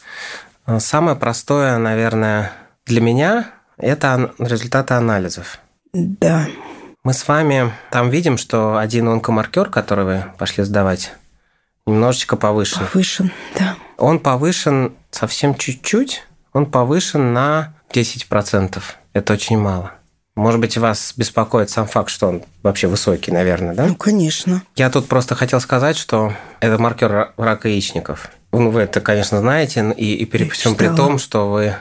Э, 0.68 0.80
Самое 0.80 1.16
простое, 1.16 1.78
наверное, 1.78 2.52
для 2.86 3.00
меня– 3.00 3.52
это 3.78 4.34
результаты 4.38 4.96
анализов. 4.96 5.60
Да. 5.94 6.48
Мы 7.04 7.14
с 7.14 7.28
вами 7.28 7.74
там 7.90 8.12
видим, 8.12 8.38
что 8.38 8.78
один 8.78 9.08
онкомаркер, 9.08 9.70
который 9.70 10.06
вы 10.06 10.26
пошли 10.38 10.64
сдавать, 10.64 11.14
немножечко 11.88 12.36
повышен. 12.36 12.86
Повышен. 12.86 13.32
Да. 13.58 13.76
Он 13.98 14.20
повышен 14.20 14.94
совсем 15.10 15.56
чуть-чуть, 15.56 16.24
он 16.54 16.68
повышен 16.68 17.34
на 17.34 17.74
10%. 17.92 18.82
Это 19.14 19.34
очень 19.34 19.58
мало. 19.58 19.92
Может 20.36 20.62
быть, 20.62 20.78
вас 20.78 21.14
беспокоит 21.18 21.70
сам 21.72 21.88
факт, 21.88 22.10
что 22.10 22.28
он 22.28 22.44
вообще 22.62 22.88
высокий, 22.88 23.32
наверное, 23.32 23.74
да? 23.74 23.88
Ну, 23.88 23.96
конечно. 23.96 24.62
Я 24.76 24.90
тут 24.90 25.08
просто 25.08 25.34
хотел 25.36 25.60
сказать, 25.60 25.98
что 25.98 26.34
это 26.60 26.78
маркер 26.78 27.12
ра- 27.12 27.30
рака 27.36 27.68
яичников. 27.68 28.30
Ну, 28.52 28.70
вы 28.70 28.82
это, 28.82 29.02
конечно, 29.02 29.40
знаете, 29.40 29.92
и, 29.98 30.14
и 30.16 30.26
при 30.26 30.48
всем 30.50 30.76
при 30.76 30.88
том, 30.88 31.18
что 31.20 31.50
вы 31.52 31.76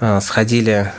э, 0.00 0.20
сходили, 0.20 0.92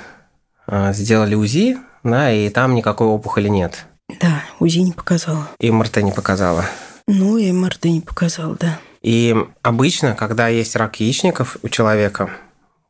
э, 0.68 0.94
сделали 0.94 1.36
УЗИ, 1.36 1.78
да, 2.06 2.32
и 2.32 2.50
там 2.50 2.76
никакой 2.76 3.08
опухоли 3.08 3.50
нет. 3.50 3.86
Да, 4.22 4.44
УЗИ 4.60 4.80
не 4.80 4.92
показала. 4.94 5.48
И 5.60 5.72
МРТ 5.72 5.98
не 5.98 6.12
показала. 6.12 6.64
Ну, 7.08 7.38
и 7.38 7.52
МРТ 7.52 7.86
не 7.86 8.02
показал, 8.02 8.56
да. 8.60 8.80
И 9.02 9.36
обычно, 9.62 10.16
когда 10.16 10.48
есть 10.48 10.76
рак 10.76 11.00
яичников 11.00 11.58
у 11.62 11.70
человека, 11.70 12.30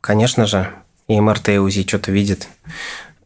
конечно 0.01 0.45
же, 0.45 0.71
и 1.07 1.19
МРТ, 1.19 1.49
и 1.49 1.57
УЗИ 1.57 1.87
что-то 1.87 2.11
видит. 2.11 2.49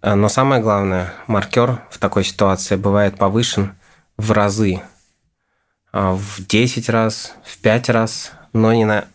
Но 0.02 0.30
самое 0.30 0.62
главное, 0.62 1.14
маркер 1.28 1.82
в 1.90 1.98
такой 1.98 2.24
ситуации 2.24 2.76
бывает 2.76 3.18
повышен 3.18 3.76
в 4.18 4.32
разы. 4.32 4.82
А, 5.92 6.14
В 6.14 6.46
10 6.46 6.88
раз, 6.90 7.34
в 7.44 7.58
5 7.58 7.90
раз, 7.90 8.32
но 8.54 8.74
не 8.74 8.86
на 8.86 9.06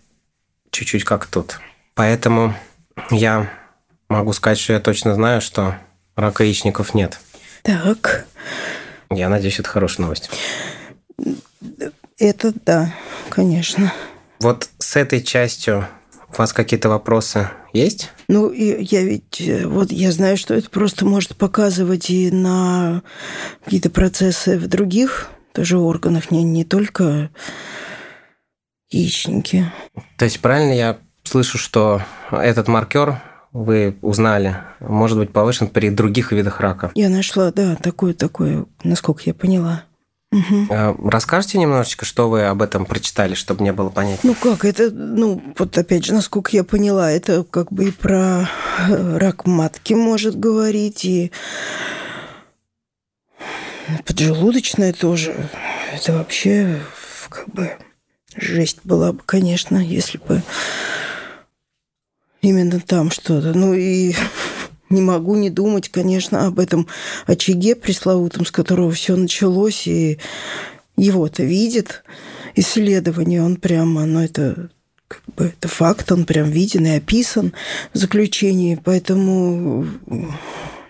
чуть-чуть 0.70 1.04
как 1.04 1.26
тут. 1.26 1.60
Поэтому 1.94 2.54
я 3.10 3.48
могу 4.08 4.32
сказать, 4.32 4.58
что 4.58 4.72
я 4.72 4.80
точно 4.80 5.14
знаю, 5.14 5.40
что 5.40 5.76
рака 6.16 6.44
яичников 6.44 6.94
нет. 6.94 7.18
Так, 7.62 8.26
Я 9.10 9.28
надеюсь, 9.28 9.58
это 9.58 9.68
хорошая 9.68 10.02
новость. 10.06 10.30
это 12.18 12.52
да, 12.64 12.92
конечно. 13.30 13.92
Вот 14.40 14.68
с 14.78 14.96
этой 14.96 15.22
частью 15.22 15.88
у 16.28 16.36
вас 16.36 16.52
какие-то 16.52 16.88
вопросы 16.88 17.48
есть? 17.72 18.10
Ну, 18.28 18.50
я 18.52 19.02
ведь, 19.02 19.40
э, 19.40 19.66
вот 19.66 19.90
я 19.92 20.12
знаю, 20.12 20.36
что 20.36 20.54
это 20.54 20.68
просто 20.68 21.04
может 21.04 21.36
показывать 21.36 22.10
и 22.10 22.30
на 22.30 23.02
какие-то 23.64 23.90
процессы 23.90 24.58
в 24.58 24.66
других 24.66 25.28
тоже 25.52 25.78
органах, 25.78 26.30
не, 26.30 26.42
не 26.42 26.64
только 26.64 27.30
яичники. 28.90 29.70
То 30.18 30.24
есть 30.24 30.40
правильно 30.40 30.72
я 30.72 30.98
слышу, 31.22 31.58
что 31.58 32.02
этот 32.30 32.68
маркер 32.68 33.22
вы 33.54 33.96
узнали, 34.02 34.56
может 34.80 35.16
быть 35.16 35.32
повышен 35.32 35.68
при 35.68 35.88
других 35.88 36.32
видах 36.32 36.60
рака. 36.60 36.90
Я 36.96 37.08
нашла, 37.08 37.52
да, 37.52 37.76
такое-такое, 37.76 38.66
насколько 38.82 39.22
я 39.26 39.32
поняла. 39.32 39.84
Э, 40.32 40.92
Расскажите 41.04 41.58
немножечко, 41.58 42.04
что 42.04 42.28
вы 42.28 42.46
об 42.46 42.60
этом 42.60 42.84
прочитали, 42.84 43.34
чтобы 43.34 43.62
мне 43.62 43.72
было 43.72 43.90
понятно. 43.90 44.30
Ну 44.30 44.34
как, 44.34 44.64
это, 44.64 44.90
ну, 44.90 45.40
вот 45.56 45.78
опять 45.78 46.04
же, 46.04 46.14
насколько 46.14 46.50
я 46.52 46.64
поняла, 46.64 47.12
это 47.12 47.44
как 47.44 47.72
бы 47.72 47.88
и 47.88 47.90
про 47.92 48.48
э, 48.88 49.18
рак 49.18 49.46
матки 49.46 49.94
может 49.94 50.36
говорить, 50.36 51.04
и 51.04 51.30
поджелудочная 54.04 54.92
тоже. 54.92 55.48
Это 55.94 56.14
вообще 56.14 56.80
как 57.28 57.48
бы 57.50 57.70
жесть 58.34 58.80
была 58.82 59.12
бы, 59.12 59.20
конечно, 59.24 59.78
если 59.78 60.18
бы 60.18 60.42
именно 62.44 62.80
там 62.80 63.10
что-то. 63.10 63.52
Ну 63.54 63.74
и 63.74 64.14
не 64.90 65.00
могу 65.00 65.36
не 65.36 65.50
думать, 65.50 65.88
конечно, 65.88 66.46
об 66.46 66.58
этом 66.58 66.86
очаге 67.26 67.74
пресловутом, 67.74 68.46
с 68.46 68.50
которого 68.50 68.90
все 68.92 69.16
началось, 69.16 69.86
и 69.86 70.18
его-то 70.96 71.42
видит 71.42 72.04
исследование, 72.54 73.42
он 73.42 73.56
прямо, 73.56 74.04
ну 74.04 74.20
это 74.20 74.70
как 75.08 75.22
бы 75.34 75.44
это 75.46 75.68
факт, 75.68 76.10
он 76.12 76.24
прям 76.24 76.50
виден 76.50 76.86
и 76.86 76.90
описан 76.90 77.52
в 77.92 77.98
заключении, 77.98 78.80
поэтому, 78.82 79.86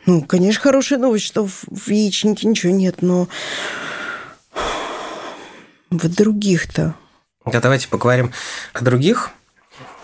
ну, 0.06 0.22
конечно, 0.22 0.62
хорошая 0.62 0.98
новость, 0.98 1.24
что 1.24 1.46
в 1.46 1.88
яичнике 1.88 2.46
ничего 2.46 2.72
нет, 2.72 2.96
но 3.00 3.28
в 5.90 6.08
других-то. 6.08 6.94
Да, 7.46 7.60
давайте 7.60 7.88
поговорим 7.88 8.32
о 8.72 8.82
других 8.82 9.32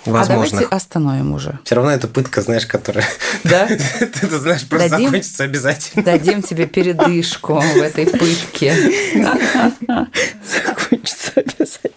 А 0.07 0.11
возможных. 0.11 0.52
давайте 0.52 0.75
остановим 0.75 1.33
уже. 1.33 1.59
Все 1.64 1.75
равно 1.75 1.90
это 1.90 2.09
пытка, 2.09 2.42
знаешь, 2.42 2.66
которая... 2.66 3.04
Да? 3.45 3.66
Ты 3.66 4.09
это 4.23 4.38
знаешь, 4.38 4.66
просто 4.66 4.88
Дадим? 4.88 5.07
закончится 5.07 5.45
обязательно. 5.45 6.02
Дадим 6.02 6.42
тебе 6.42 6.66
передышку 6.66 7.61
в 7.61 7.76
этой 7.76 8.07
пытке. 8.07 8.75
Закончится 9.14 11.33
обязательно. 11.37 11.95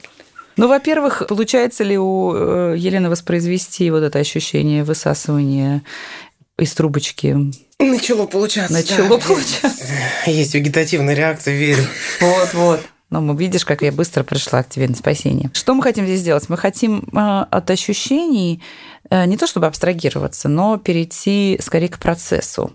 Ну, 0.56 0.68
во-первых, 0.68 1.24
получается 1.28 1.84
ли 1.84 1.98
у 1.98 2.34
э, 2.36 2.76
Елены 2.78 3.10
воспроизвести 3.10 3.90
вот 3.90 4.04
это 4.04 4.20
ощущение 4.20 4.84
высасывания 4.84 5.82
из 6.60 6.74
трубочки? 6.74 7.36
Начало 7.80 8.28
получаться. 8.28 8.72
Начало 8.72 9.20
да. 9.20 9.28
получаться. 9.28 9.84
Есть 10.28 10.54
вегетативная 10.54 11.16
реакция, 11.16 11.56
верю. 11.56 11.88
Вот-вот. 12.22 12.82
Ну, 13.22 13.36
видишь, 13.36 13.64
как 13.64 13.84
я 13.84 13.92
быстро 13.92 14.24
пришла 14.24 14.64
к 14.64 14.70
тебе 14.70 14.88
на 14.88 14.96
спасение. 14.96 15.52
Что 15.54 15.76
мы 15.76 15.84
хотим 15.84 16.06
здесь 16.06 16.22
сделать? 16.22 16.50
Мы 16.50 16.58
хотим 16.58 17.08
э, 17.14 17.46
от 17.50 17.70
ощущений 17.70 18.64
э, 19.10 19.26
не 19.26 19.38
то 19.38 19.46
чтобы 19.46 19.68
абстрагироваться, 19.68 20.50
но 20.50 20.78
перейти 20.78 21.60
скорее 21.62 21.90
к 21.90 22.00
процессу. 22.00 22.74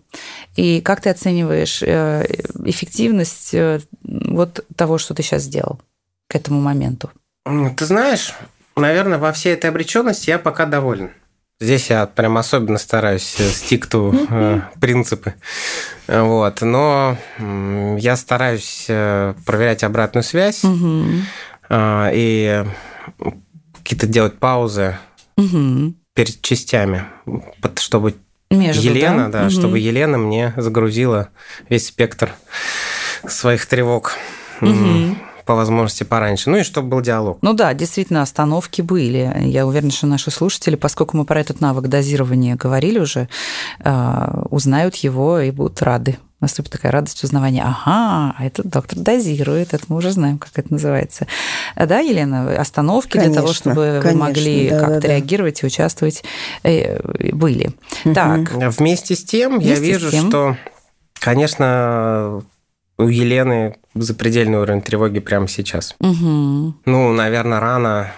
И 0.55 0.81
как 0.81 1.01
ты 1.01 1.11
оцениваешь 1.11 1.83
э, 1.83 2.25
эффективность 2.65 3.53
вот 4.03 4.65
того, 4.77 4.99
что 4.99 5.13
ты 5.13 5.25
сейчас 5.25 5.43
сделал 5.43 5.81
к 6.29 6.37
этому 6.37 6.61
моменту? 6.61 7.11
Ты 7.77 7.85
знаешь, 7.85 8.33
наверное, 8.77 9.19
во 9.19 9.33
всей 9.33 9.55
этой 9.55 9.71
обреченности 9.71 10.31
я 10.31 10.39
пока 10.39 10.67
доволен. 10.67 11.11
Здесь 11.61 11.91
я 11.91 12.07
прям 12.07 12.39
особенно 12.39 12.79
стараюсь 12.79 13.35
э, 13.41 13.43
stick 13.49 13.89
to 13.91 14.15
э, 14.31 14.61
принципы. 14.81 15.35
Вот. 16.07 16.63
Но 16.63 17.17
я 17.99 18.17
стараюсь 18.17 18.85
э, 18.89 19.35
проверять 19.45 19.83
обратную 19.83 20.23
связь 20.23 20.63
Мгм. 20.63 21.25
э, 21.69 22.11
и 22.15 22.65
какие-то 23.79 24.07
делать 24.07 24.39
паузы 24.39 24.99
Мгм. 25.37 25.97
перед 26.15 26.41
частями, 26.43 27.07
под- 27.61 27.81
чтобы 27.81 28.15
Между, 28.51 28.83
Елена, 28.83 29.31
да, 29.31 29.41
Мгм. 29.43 29.51
чтобы 29.51 29.79
Елена 29.81 30.17
мне 30.17 30.55
загрузила 30.57 31.29
весь 31.69 31.89
спектр 31.89 32.31
своих 33.27 33.67
тревог 33.67 34.13
Мгм. 34.61 35.19
По 35.49 35.55
возможности 35.55 36.05
пораньше. 36.05 36.51
Ну 36.51 36.59
и 36.59 36.63
чтобы 36.63 36.89
был 36.89 37.01
диалог. 37.01 37.39
Ну 37.41 37.55
да, 37.55 37.73
действительно, 37.73 38.21
остановки 38.21 38.83
были. 38.83 39.35
Я 39.47 39.67
уверена, 39.67 39.91
что 39.91 40.07
наши 40.07 40.31
слушатели, 40.31 40.77
поскольку 40.77 41.17
мы 41.17 41.25
про 41.25 41.41
этот 41.41 41.63
навык 41.63 41.87
дозирования 41.89 42.55
говорили 42.55 42.99
уже, 42.99 43.31
э, 43.83 44.43
узнают 44.51 44.97
его 44.97 45.41
и 45.41 45.51
будут 45.51 45.81
рады. 45.81 46.19
Наступит 46.41 46.73
такая 46.73 46.93
радость 46.93 47.25
узнавания. 47.25 47.63
Ага, 47.63 48.35
а 48.39 48.45
этот 48.45 48.67
доктор 48.67 48.99
дозирует, 48.99 49.73
это 49.73 49.85
мы 49.89 49.97
уже 49.97 50.11
знаем, 50.11 50.37
как 50.37 50.51
это 50.55 50.71
называется. 50.71 51.27
А 51.75 51.87
Да, 51.87 52.01
Елена, 52.01 52.61
остановки 52.61 53.13
для 53.17 53.23
того, 53.33 53.47
Конечно, 53.47 53.55
чтобы 53.55 53.75
вы 53.75 54.01
конечно, 54.03 54.21
могли 54.21 54.69
да, 54.69 54.79
как-то 54.81 54.95
да, 54.97 55.01
да. 55.01 55.09
реагировать 55.09 55.63
и 55.63 55.67
участвовать, 55.67 56.25
э, 56.63 57.01
были. 57.33 57.71
Так, 58.15 58.53
Вместе 58.53 59.17
с 59.17 59.25
тем, 59.25 59.53
я 59.61 59.77
Вместе 59.77 59.77
с 59.77 59.81
вижу, 59.81 60.11
тем. 60.11 60.29
что, 60.29 60.57
конечно, 61.19 62.43
у 62.99 63.09
Елены 63.09 63.77
запредельный 63.95 64.59
уровень 64.59 64.83
тревоги 64.83 65.21
прямо 65.21 65.49
сейчас. 65.49 65.95
мгм. 66.01 66.77
Ну, 66.85 67.13
наверное, 67.13 67.61
рано 67.61 68.11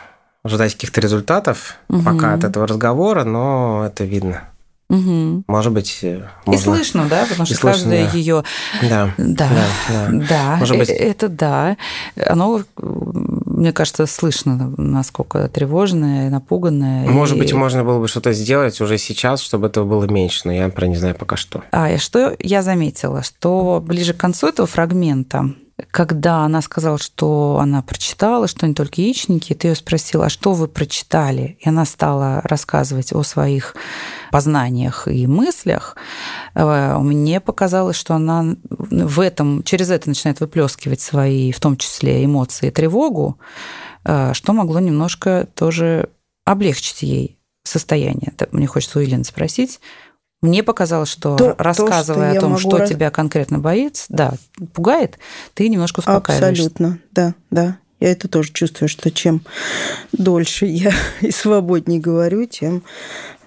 ожидать 0.42 0.72
каких-то 0.74 1.00
результатов 1.00 1.76
Мгм. 1.88 2.04
пока 2.04 2.34
от 2.34 2.44
этого 2.44 2.66
разговора, 2.66 3.24
но 3.24 3.84
это 3.86 4.04
видно. 4.04 4.44
Мгм. 4.88 5.44
Может 5.46 5.72
быть, 5.72 6.00
э, 6.02 6.16
И 6.46 6.50
можно... 6.50 6.64
слышно, 6.74 7.06
да, 7.08 7.22
потому 7.24 7.44
И 7.44 7.46
что 7.46 7.54
слышно, 7.56 7.82
каждая 7.82 8.06
да. 8.10 8.16
ее 8.18 8.44
Да, 8.82 9.10
Да, 9.18 9.48
да, 9.48 9.48
да. 9.88 10.08
да, 10.28 10.56
Может 10.56 10.78
быть- 10.78 10.88
э- 10.88 10.94
это 10.94 11.28
да. 11.28 11.76
Оно 12.26 12.62
м, 12.78 13.39
мне 13.60 13.74
кажется, 13.74 14.06
слышно, 14.06 14.72
насколько 14.78 15.46
тревожная, 15.48 16.30
напуганная. 16.30 17.06
Может 17.06 17.36
и... 17.36 17.40
быть, 17.40 17.52
можно 17.52 17.84
было 17.84 18.00
бы 18.00 18.08
что-то 18.08 18.32
сделать 18.32 18.80
уже 18.80 18.96
сейчас, 18.96 19.42
чтобы 19.42 19.66
этого 19.66 19.84
было 19.84 20.04
меньше, 20.06 20.42
но 20.46 20.52
я 20.52 20.70
про 20.70 20.86
не 20.86 20.96
знаю 20.96 21.14
пока 21.14 21.36
что. 21.36 21.62
А, 21.70 21.90
и 21.90 21.98
что 21.98 22.34
я 22.38 22.62
заметила, 22.62 23.22
что 23.22 23.82
ближе 23.84 24.14
к 24.14 24.16
концу 24.16 24.46
этого 24.48 24.66
фрагмента 24.66 25.50
когда 25.90 26.38
она 26.38 26.62
сказала, 26.62 26.98
что 26.98 27.58
она 27.60 27.82
прочитала, 27.82 28.48
что 28.48 28.66
не 28.66 28.74
только 28.74 29.00
яичники, 29.00 29.54
ты 29.54 29.68
ее 29.68 29.74
спросила, 29.74 30.26
а 30.26 30.30
что 30.30 30.52
вы 30.52 30.68
прочитали? 30.68 31.56
И 31.60 31.68
она 31.68 31.84
стала 31.84 32.40
рассказывать 32.44 33.12
о 33.12 33.22
своих 33.22 33.74
познаниях 34.30 35.08
и 35.08 35.26
мыслях. 35.26 35.96
Э, 36.54 36.98
мне 36.98 37.40
показалось, 37.40 37.96
что 37.96 38.14
она 38.14 38.56
в 38.68 39.20
этом, 39.20 39.62
через 39.62 39.90
это 39.90 40.08
начинает 40.08 40.40
выплескивать 40.40 41.00
свои, 41.00 41.52
в 41.52 41.60
том 41.60 41.76
числе, 41.76 42.24
эмоции 42.24 42.68
и 42.68 42.72
тревогу, 42.72 43.38
э, 44.04 44.32
что 44.34 44.52
могло 44.52 44.80
немножко 44.80 45.46
тоже 45.54 46.08
облегчить 46.44 47.02
ей 47.02 47.38
состояние. 47.64 48.32
Мне 48.52 48.66
хочется 48.66 48.98
у 48.98 49.02
Елены 49.02 49.24
спросить, 49.24 49.80
мне 50.42 50.62
показалось, 50.62 51.10
что 51.10 51.36
то, 51.36 51.54
рассказывая 51.58 52.32
то, 52.32 52.38
что 52.38 52.46
о 52.46 52.50
том, 52.50 52.58
что 52.58 52.76
раз... 52.78 52.88
тебя 52.88 53.10
конкретно 53.10 53.58
боится, 53.58 54.06
да, 54.08 54.34
пугает, 54.72 55.18
ты 55.54 55.68
немножко 55.68 56.00
успокаиваешься. 56.00 56.48
Абсолютно, 56.48 56.98
да, 57.12 57.34
да. 57.50 57.78
Я 58.00 58.12
это 58.12 58.28
тоже 58.28 58.50
чувствую, 58.52 58.88
что 58.88 59.10
чем 59.10 59.42
дольше 60.12 60.64
я 60.64 60.92
и 61.20 61.30
свободнее 61.30 62.00
говорю, 62.00 62.46
тем 62.46 62.82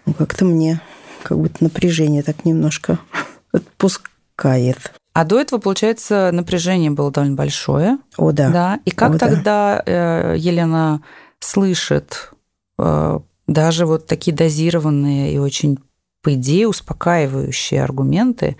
ну, 0.05 0.13
как-то 0.13 0.45
мне 0.45 0.81
как 1.23 1.39
будто 1.39 1.63
напряжение 1.63 2.21
так 2.21 2.45
немножко 2.45 2.99
отпускает. 3.51 4.93
А 5.13 5.25
до 5.25 5.39
этого, 5.39 5.59
получается, 5.59 6.31
напряжение 6.33 6.91
было 6.91 7.11
довольно 7.11 7.35
большое. 7.35 7.97
О, 8.17 8.31
да. 8.31 8.49
Да. 8.49 8.79
И 8.85 8.91
как 8.91 9.15
О, 9.15 9.19
тогда 9.19 9.83
да. 9.85 10.33
Елена 10.33 11.03
слышит 11.39 12.31
э, 12.79 13.19
даже 13.47 13.85
вот 13.85 14.07
такие 14.07 14.35
дозированные 14.35 15.33
и 15.33 15.37
очень 15.37 15.77
по 16.23 16.33
идее, 16.35 16.69
успокаивающие 16.69 17.83
аргументы 17.83 18.55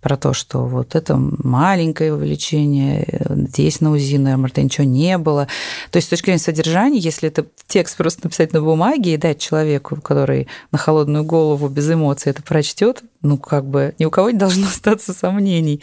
про 0.00 0.16
то, 0.16 0.32
что 0.32 0.64
вот 0.64 0.94
это 0.94 1.16
маленькое 1.16 2.14
увеличение, 2.14 3.26
здесь 3.28 3.80
на 3.80 3.90
УЗИ 3.90 4.16
на 4.16 4.36
МРТ 4.36 4.58
ничего 4.58 4.86
не 4.86 5.18
было. 5.18 5.48
То 5.90 5.96
есть 5.96 6.06
с 6.06 6.10
точки 6.10 6.26
зрения 6.26 6.38
содержания, 6.38 6.98
если 7.00 7.28
это 7.28 7.46
текст 7.66 7.96
просто 7.96 8.20
написать 8.24 8.52
на 8.52 8.62
бумаге 8.62 9.14
и 9.14 9.16
дать 9.16 9.40
человеку, 9.40 10.00
который 10.00 10.46
на 10.70 10.78
холодную 10.78 11.24
голову 11.24 11.68
без 11.68 11.90
эмоций 11.90 12.30
это 12.30 12.44
прочтет, 12.44 13.02
ну, 13.22 13.38
как 13.38 13.66
бы 13.66 13.92
ни 13.98 14.04
у 14.04 14.10
кого 14.10 14.30
не 14.30 14.38
должно 14.38 14.66
остаться 14.68 15.12
сомнений. 15.12 15.82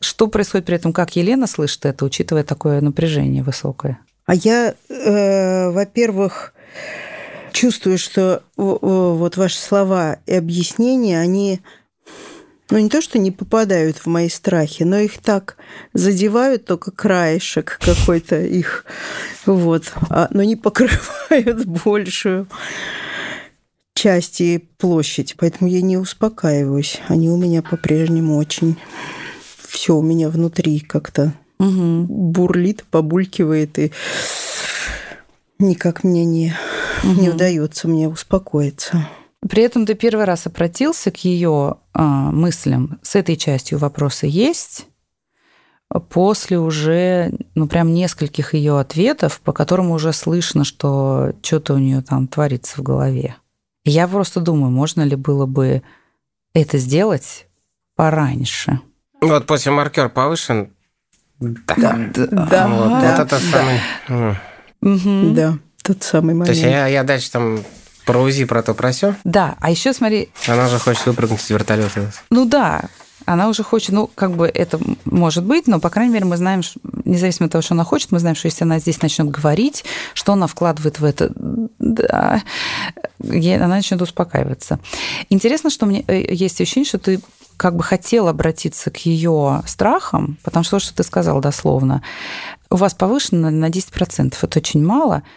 Что 0.00 0.28
происходит 0.28 0.66
при 0.66 0.76
этом, 0.76 0.92
как 0.92 1.16
Елена 1.16 1.48
слышит 1.48 1.84
это, 1.86 2.04
учитывая 2.04 2.44
такое 2.44 2.80
напряжение 2.80 3.42
высокое? 3.42 3.98
А 4.26 4.36
я, 4.36 4.76
э, 4.88 5.70
во-первых, 5.70 6.54
чувствую, 7.52 7.98
что 7.98 8.42
вот 8.56 9.36
ваши 9.36 9.56
слова 9.56 10.18
и 10.26 10.34
объяснения, 10.34 11.20
они 11.20 11.60
ну, 12.70 12.78
не 12.78 12.88
то, 12.88 13.02
что 13.02 13.18
не 13.18 13.30
попадают 13.30 13.98
в 13.98 14.06
мои 14.06 14.30
страхи, 14.30 14.82
но 14.82 14.98
их 14.98 15.18
так 15.18 15.56
задевают 15.92 16.64
только 16.64 16.90
краешек 16.90 17.78
какой-то 17.82 18.40
их, 18.40 18.86
вот, 19.44 19.92
а, 20.08 20.28
но 20.30 20.42
не 20.42 20.56
покрывают 20.56 21.66
большую 21.84 22.48
часть 23.94 24.40
и 24.40 24.58
площадь. 24.78 25.34
Поэтому 25.38 25.70
я 25.70 25.82
не 25.82 25.96
успокаиваюсь. 25.96 27.00
Они 27.08 27.28
у 27.28 27.36
меня 27.36 27.62
по-прежнему 27.62 28.36
очень... 28.36 28.76
Все 29.68 29.94
у 29.94 30.02
меня 30.02 30.28
внутри 30.28 30.80
как-то 30.80 31.32
угу. 31.58 32.06
бурлит, 32.08 32.84
побулькивает, 32.90 33.78
и 33.78 33.92
никак 35.58 36.04
мне 36.04 36.24
не 36.24 36.54
угу. 37.02 37.20
не 37.20 37.30
удается 37.30 37.88
мне 37.88 38.08
успокоиться. 38.08 39.08
При 39.48 39.62
этом 39.62 39.86
ты 39.86 39.94
первый 39.94 40.24
раз 40.24 40.46
обратился 40.46 41.10
к 41.10 41.18
ее 41.24 41.76
а, 41.92 42.30
мыслям. 42.30 42.98
С 43.02 43.16
этой 43.16 43.36
частью 43.36 43.78
вопроса 43.78 44.26
есть. 44.26 44.86
После 46.08 46.58
уже, 46.58 47.32
ну, 47.54 47.66
прям 47.66 47.92
нескольких 47.92 48.54
ее 48.54 48.78
ответов, 48.78 49.40
по 49.40 49.52
которым 49.52 49.90
уже 49.90 50.12
слышно, 50.12 50.64
что 50.64 51.32
что-то 51.42 51.74
у 51.74 51.78
нее 51.78 52.00
там 52.00 52.28
творится 52.28 52.78
в 52.78 52.82
голове. 52.82 53.36
я 53.84 54.08
просто 54.08 54.40
думаю, 54.40 54.70
можно 54.70 55.02
ли 55.02 55.16
было 55.16 55.44
бы 55.44 55.82
это 56.54 56.78
сделать 56.78 57.46
пораньше. 57.94 58.80
Вот 59.20 59.46
после 59.46 59.72
маркер 59.72 60.08
повышен. 60.08 60.72
Да. 61.40 61.74
Да. 61.76 61.98
да. 62.14 62.68
Вот, 62.68 62.88
да. 62.88 63.16
вот 63.16 63.26
это 63.26 63.38
самый. 63.38 63.80
Да. 64.08 64.40
Угу. 64.80 65.34
да 65.34 65.58
тот 65.82 66.02
самый 66.02 66.34
момент. 66.34 66.46
То 66.46 66.52
есть 66.52 66.62
я, 66.62 66.86
я 66.86 67.02
дальше 67.02 67.30
там 67.30 67.64
про 68.04 68.20
УЗИ, 68.20 68.44
про 68.44 68.62
то, 68.62 68.74
про 68.74 68.92
все. 68.92 69.14
Да, 69.24 69.56
а 69.60 69.70
еще 69.70 69.92
смотри... 69.92 70.30
Она 70.46 70.66
уже 70.66 70.78
хочет 70.78 71.06
выпрыгнуть 71.06 71.40
с 71.40 71.50
вертолета. 71.50 72.12
Ну 72.30 72.44
да, 72.44 72.82
она 73.24 73.48
уже 73.48 73.62
хочет, 73.62 73.90
ну, 73.90 74.08
как 74.14 74.32
бы 74.32 74.48
это 74.48 74.78
может 75.04 75.44
быть, 75.44 75.66
но, 75.66 75.78
по 75.78 75.90
крайней 75.90 76.12
мере, 76.12 76.24
мы 76.24 76.36
знаем, 76.36 76.62
независимо 77.04 77.46
от 77.46 77.52
того, 77.52 77.62
что 77.62 77.74
она 77.74 77.84
хочет, 77.84 78.10
мы 78.10 78.18
знаем, 78.18 78.36
что 78.36 78.46
если 78.46 78.64
она 78.64 78.78
здесь 78.78 79.00
начнет 79.02 79.28
говорить, 79.30 79.84
что 80.14 80.32
она 80.32 80.46
вкладывает 80.46 80.98
в 80.98 81.04
это, 81.04 81.32
да, 81.78 82.42
она 83.20 83.68
начнет 83.68 84.02
успокаиваться. 84.02 84.80
Интересно, 85.28 85.70
что 85.70 85.86
мне 85.86 86.04
э, 86.06 86.34
есть 86.34 86.60
ощущение, 86.60 86.88
что 86.88 86.98
ты 86.98 87.20
как 87.56 87.76
бы 87.76 87.82
хотел 87.84 88.26
обратиться 88.28 88.90
к 88.90 88.96
ее 89.06 89.62
страхам, 89.66 90.38
потому 90.42 90.64
что 90.64 90.78
то, 90.78 90.80
что 90.80 90.94
ты 90.94 91.02
сказал 91.04 91.40
дословно, 91.40 92.02
у 92.70 92.76
вас 92.76 92.94
повышено 92.94 93.50
на 93.50 93.68
10%, 93.68 94.34
это 94.40 94.58
очень 94.58 94.84
мало– 94.84 95.22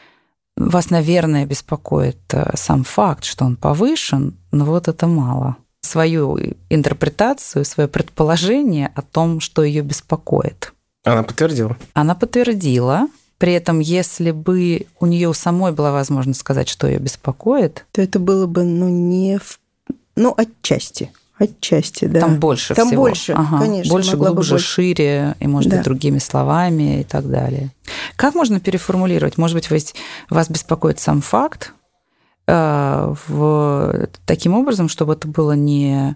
вас, 0.58 0.90
наверное, 0.90 1.46
беспокоит 1.46 2.34
э, 2.34 2.52
сам 2.56 2.84
факт, 2.84 3.24
что 3.26 3.46
он 3.46 3.56
повышен, 3.56 4.38
но 4.52 4.66
вот 4.66 4.88
это 4.88 5.08
мало. 5.08 5.58
Свою 5.82 6.38
интерпретацию, 6.70 7.66
свое 7.66 7.88
предположение 7.88 8.92
о 8.96 9.02
том, 9.02 9.40
что 9.40 9.64
ее 9.64 9.82
беспокоит. 9.82 10.74
Она 11.04 11.24
подтвердила? 11.24 11.78
Она 11.94 12.16
подтвердила. 12.16 13.08
При 13.38 13.54
этом, 13.54 13.80
если 13.80 14.32
бы 14.32 14.88
у 15.00 15.06
нее 15.06 15.34
самой 15.34 15.74
была 15.74 15.92
возможность 15.92 16.40
сказать, 16.40 16.70
что 16.70 16.88
ее 16.88 17.00
беспокоит, 17.00 17.86
то 17.92 18.02
это 18.02 18.18
было 18.18 18.48
бы, 18.48 18.64
ну, 18.64 18.88
не 18.88 19.38
в... 19.38 19.60
ну, 20.16 20.34
отчасти. 20.36 21.12
Отчасти, 21.38 22.06
да. 22.06 22.22
Там 22.22 22.40
больше 22.40 22.74
Там 22.76 22.88
всего. 22.88 23.04
больше, 23.04 23.34
ага. 23.34 23.60
конечно. 23.60 23.92
Больше, 23.92 24.16
глубже, 24.16 24.54
больше. 24.54 24.66
шире, 24.66 25.36
и, 25.42 25.48
может 25.48 25.70
да. 25.70 25.78
быть, 25.78 25.86
другими 25.86 26.18
словами 26.20 27.02
и 27.02 27.04
так 27.04 27.30
далее. 27.30 27.72
Как 28.16 28.36
можно 28.36 28.62
переформулировать? 28.62 29.38
Может 29.38 29.56
быть, 29.56 29.94
вас 30.30 30.50
беспокоит 30.50 31.00
сам 31.00 31.22
факт 31.22 31.74
э, 32.48 33.14
в, 33.28 34.08
таким 34.26 34.54
образом, 34.54 34.88
чтобы 34.88 35.14
это 35.14 35.28
было 35.28 35.52
не 35.52 36.16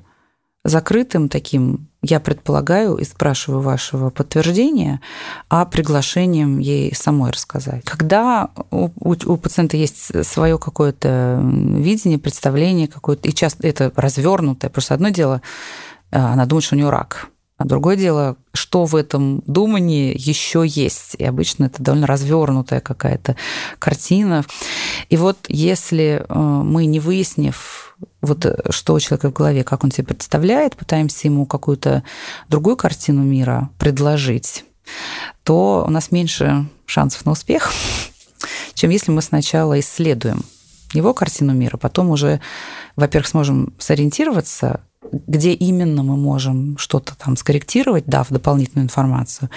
закрытым 0.64 1.30
таким, 1.30 1.88
я 2.02 2.20
предполагаю 2.20 2.98
и 2.98 3.04
спрашиваю 3.04 3.62
вашего 3.62 4.10
подтверждения, 4.10 5.02
а 5.50 5.66
приглашением 5.66 6.60
ей 6.60 6.94
самой 6.94 7.32
рассказать. 7.32 7.84
Когда 7.86 8.50
у, 8.72 8.90
у, 9.00 9.16
у 9.26 9.38
пациента 9.38 9.78
есть 9.78 10.26
свое 10.26 10.58
какое-то 10.58 11.42
видение, 11.44 12.20
представление 12.20 12.88
какое-то, 12.88 13.28
и 13.28 13.34
часто 13.34 13.68
это 13.68 13.92
развернутое, 13.96 14.70
просто 14.70 14.94
одно 14.94 15.10
дело, 15.10 15.42
э, 16.12 16.18
она 16.18 16.46
думает, 16.46 16.66
что 16.66 16.76
у 16.76 16.78
нее 16.78 16.90
рак, 16.90 17.30
а 17.60 17.66
другое 17.66 17.98
дело, 17.98 18.38
что 18.54 18.86
в 18.86 18.96
этом 18.96 19.44
думании 19.46 20.16
еще 20.18 20.64
есть. 20.66 21.16
И 21.18 21.26
обычно 21.26 21.66
это 21.66 21.84
довольно 21.84 22.08
развернутая 22.08 22.80
какая-то 22.80 23.36
картина. 23.80 24.46
И 25.10 25.18
вот 25.18 25.38
если 25.50 26.26
э, 26.28 26.34
мы, 26.34 26.86
не 26.86 27.02
выяснив, 27.02 27.98
вот 28.22 28.46
э, 28.46 28.56
что 28.70 28.94
у 28.94 29.00
человека 29.02 29.30
в 29.30 29.34
голове, 29.34 29.66
как 29.66 29.84
он 29.84 29.92
себе 29.92 30.08
представляет, 30.08 30.78
пытаемся 30.78 31.28
ему 31.28 31.46
какую-то 31.46 32.04
другую 32.48 32.78
картину 32.78 33.24
мира 33.24 33.70
предложить, 33.78 34.64
то 35.44 35.84
у 35.86 35.92
нас 35.92 36.12
меньше 36.12 36.66
шансов 36.86 37.26
на 37.26 37.34
успех, 37.34 37.74
чем 38.74 38.90
если 38.90 39.12
мы 39.12 39.22
сначала 39.22 39.78
исследуем 39.82 40.46
его 40.94 41.14
картину 41.14 41.54
мира, 41.54 41.76
потом 41.76 42.10
уже, 42.10 42.40
во-первых, 42.96 43.28
сможем 43.28 43.74
сориентироваться, 43.80 44.80
где 45.12 45.54
именно 45.54 46.04
мы 46.04 46.18
можем 46.18 46.78
что-то 46.78 47.18
там 47.18 47.38
скорректировать, 47.38 48.06
дав 48.06 48.28
дополнительную 48.30 48.86
информацию, 48.86 49.50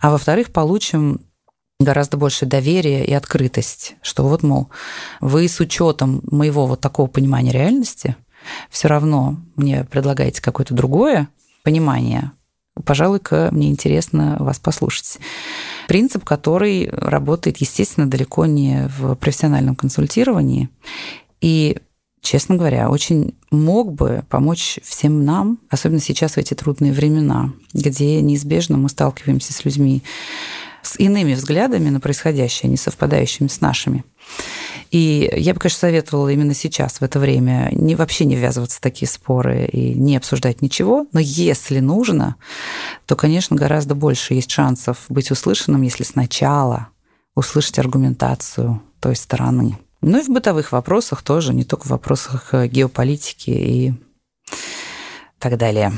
а 0.00 0.10
во-вторых, 0.10 0.52
получим 0.52 1.20
гораздо 1.80 2.16
больше 2.16 2.46
доверия 2.46 3.04
и 3.04 3.12
открытость, 3.12 3.96
что 4.02 4.24
вот, 4.26 4.42
мол, 4.42 4.68
вы 5.20 5.48
с 5.48 5.58
учетом 5.60 6.22
моего 6.30 6.66
вот 6.66 6.80
такого 6.80 7.08
понимания 7.08 7.52
реальности 7.52 8.16
все 8.70 8.88
равно 8.88 9.36
мне 9.56 9.84
предлагаете 9.84 10.42
какое-то 10.42 10.74
другое 10.74 11.28
понимание, 11.64 12.32
пожалуй-ка 12.84 13.48
мне 13.52 13.70
интересно 13.70 14.36
вас 14.40 14.58
послушать. 14.58 15.18
Принцип, 15.88 16.24
который 16.24 16.88
работает, 16.90 17.58
естественно, 17.58 18.08
далеко 18.08 18.46
не 18.46 18.88
в 18.98 19.14
профессиональном 19.16 19.76
консультировании. 19.76 20.68
И 21.40 21.78
честно 22.22 22.54
говоря, 22.54 22.88
очень 22.88 23.34
мог 23.50 23.92
бы 23.92 24.24
помочь 24.30 24.78
всем 24.82 25.24
нам, 25.24 25.58
особенно 25.68 26.00
сейчас 26.00 26.32
в 26.32 26.38
эти 26.38 26.54
трудные 26.54 26.92
времена, 26.92 27.52
где 27.74 28.22
неизбежно 28.22 28.78
мы 28.78 28.88
сталкиваемся 28.88 29.52
с 29.52 29.64
людьми 29.64 30.02
с 30.82 30.98
иными 30.98 31.34
взглядами 31.34 31.90
на 31.90 32.00
происходящее, 32.00 32.68
не 32.68 32.76
совпадающими 32.76 33.46
с 33.46 33.60
нашими. 33.60 34.04
И 34.90 35.32
я 35.36 35.54
бы, 35.54 35.60
конечно, 35.60 35.78
советовала 35.78 36.28
именно 36.28 36.54
сейчас, 36.54 37.00
в 37.00 37.02
это 37.02 37.18
время, 37.18 37.70
не, 37.72 37.94
вообще 37.94 38.24
не 38.24 38.36
ввязываться 38.36 38.78
в 38.78 38.80
такие 38.80 39.08
споры 39.08 39.64
и 39.66 39.94
не 39.94 40.16
обсуждать 40.16 40.60
ничего. 40.60 41.06
Но 41.12 41.20
если 41.20 41.78
нужно, 41.78 42.36
то, 43.06 43.16
конечно, 43.16 43.56
гораздо 43.56 43.94
больше 43.94 44.34
есть 44.34 44.50
шансов 44.50 45.04
быть 45.08 45.30
услышанным, 45.30 45.82
если 45.82 46.04
сначала 46.04 46.88
услышать 47.34 47.78
аргументацию 47.78 48.82
той 49.00 49.16
стороны. 49.16 49.78
Ну 50.04 50.18
и 50.18 50.22
в 50.22 50.28
бытовых 50.28 50.72
вопросах 50.72 51.22
тоже, 51.22 51.54
не 51.54 51.62
только 51.64 51.86
в 51.86 51.90
вопросах 51.90 52.52
э, 52.52 52.66
геополитики 52.66 53.50
и 53.50 53.94
так 55.38 55.56
далее. 55.56 55.92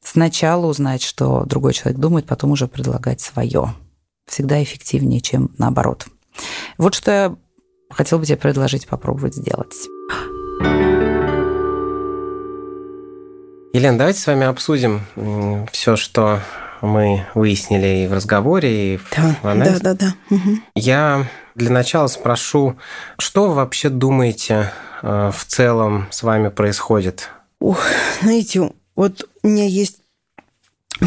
Сначала 0.00 0.66
узнать, 0.66 1.02
что 1.02 1.44
другой 1.44 1.72
человек 1.72 1.98
думает, 1.98 2.26
потом 2.26 2.52
уже 2.52 2.68
предлагать 2.68 3.20
свое. 3.20 3.74
Всегда 4.26 4.62
эффективнее, 4.62 5.20
чем 5.20 5.50
наоборот. 5.58 6.06
Вот 6.78 6.94
что 6.94 7.10
я 7.10 7.36
хотел 7.90 8.20
бы 8.20 8.26
тебе 8.26 8.36
предложить 8.36 8.86
попробовать 8.86 9.34
сделать. 9.34 9.74
Елена, 13.72 13.98
давайте 13.98 14.20
с 14.20 14.26
вами 14.28 14.46
обсудим 14.46 15.00
все, 15.72 15.96
что 15.96 16.40
мы 16.84 17.26
выяснили 17.34 18.04
и 18.04 18.06
в 18.06 18.12
разговоре, 18.12 18.94
и 18.94 18.96
в 18.96 19.10
да, 19.16 19.36
анализе. 19.42 19.78
Да, 19.80 19.94
да, 19.94 20.14
да. 20.30 20.36
Угу. 20.36 20.58
Я 20.74 21.26
для 21.54 21.70
начала 21.70 22.06
спрошу, 22.06 22.76
что 23.18 23.48
вы 23.48 23.54
вообще 23.54 23.88
думаете 23.88 24.72
э, 25.02 25.30
в 25.34 25.44
целом 25.44 26.06
с 26.10 26.22
вами 26.22 26.48
происходит? 26.48 27.30
Ох, 27.60 27.80
знаете, 28.22 28.72
вот 28.96 29.28
у 29.42 29.48
меня 29.48 29.66
есть 29.66 29.98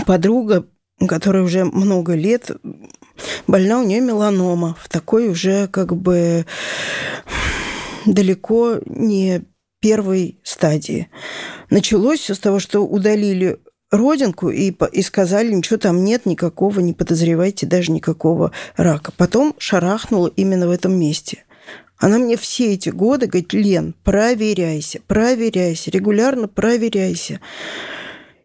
подруга, 0.06 0.66
которая 1.08 1.44
уже 1.44 1.66
много 1.66 2.13
лет 2.13 2.52
больна, 3.46 3.80
у 3.80 3.84
нее 3.84 4.02
меланома 4.02 4.76
в 4.80 4.90
такой 4.90 5.28
уже 5.28 5.68
как 5.68 5.96
бы 5.96 6.46
далеко 8.06 8.80
не 8.86 9.44
первой 9.80 10.40
стадии. 10.44 11.10
Началось 11.70 12.20
все 12.22 12.34
с 12.34 12.40
того, 12.40 12.60
что 12.60 12.86
удалили 12.86 13.60
родинку 13.91 14.50
и, 14.50 14.73
и 14.91 15.02
сказали, 15.02 15.52
ничего 15.52 15.78
там 15.78 16.04
нет, 16.04 16.26
никакого, 16.26 16.80
не 16.80 16.93
подозревайте 16.93 17.65
даже 17.65 17.91
никакого 17.91 18.52
рака. 18.76 19.12
Потом 19.15 19.56
шарахнула 19.58 20.32
именно 20.36 20.67
в 20.67 20.71
этом 20.71 20.97
месте. 20.97 21.43
Она 21.97 22.19
мне 22.19 22.38
все 22.38 22.73
эти 22.73 22.89
годы 22.89 23.26
говорит, 23.26 23.54
Лен, 23.54 23.95
проверяйся, 24.04 25.00
проверяйся, 25.08 25.89
регулярно 25.89 26.47
проверяйся. 26.47 27.39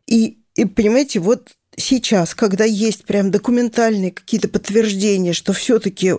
И, 0.07 0.39
и 0.55 0.65
понимаете, 0.65 1.21
вот 1.21 1.51
сейчас, 1.77 2.35
когда 2.35 2.65
есть 2.65 3.05
прям 3.05 3.31
документальные 3.31 4.11
какие-то 4.11 4.49
подтверждения, 4.49 5.35
что 5.35 5.53
все-таки 5.53 6.15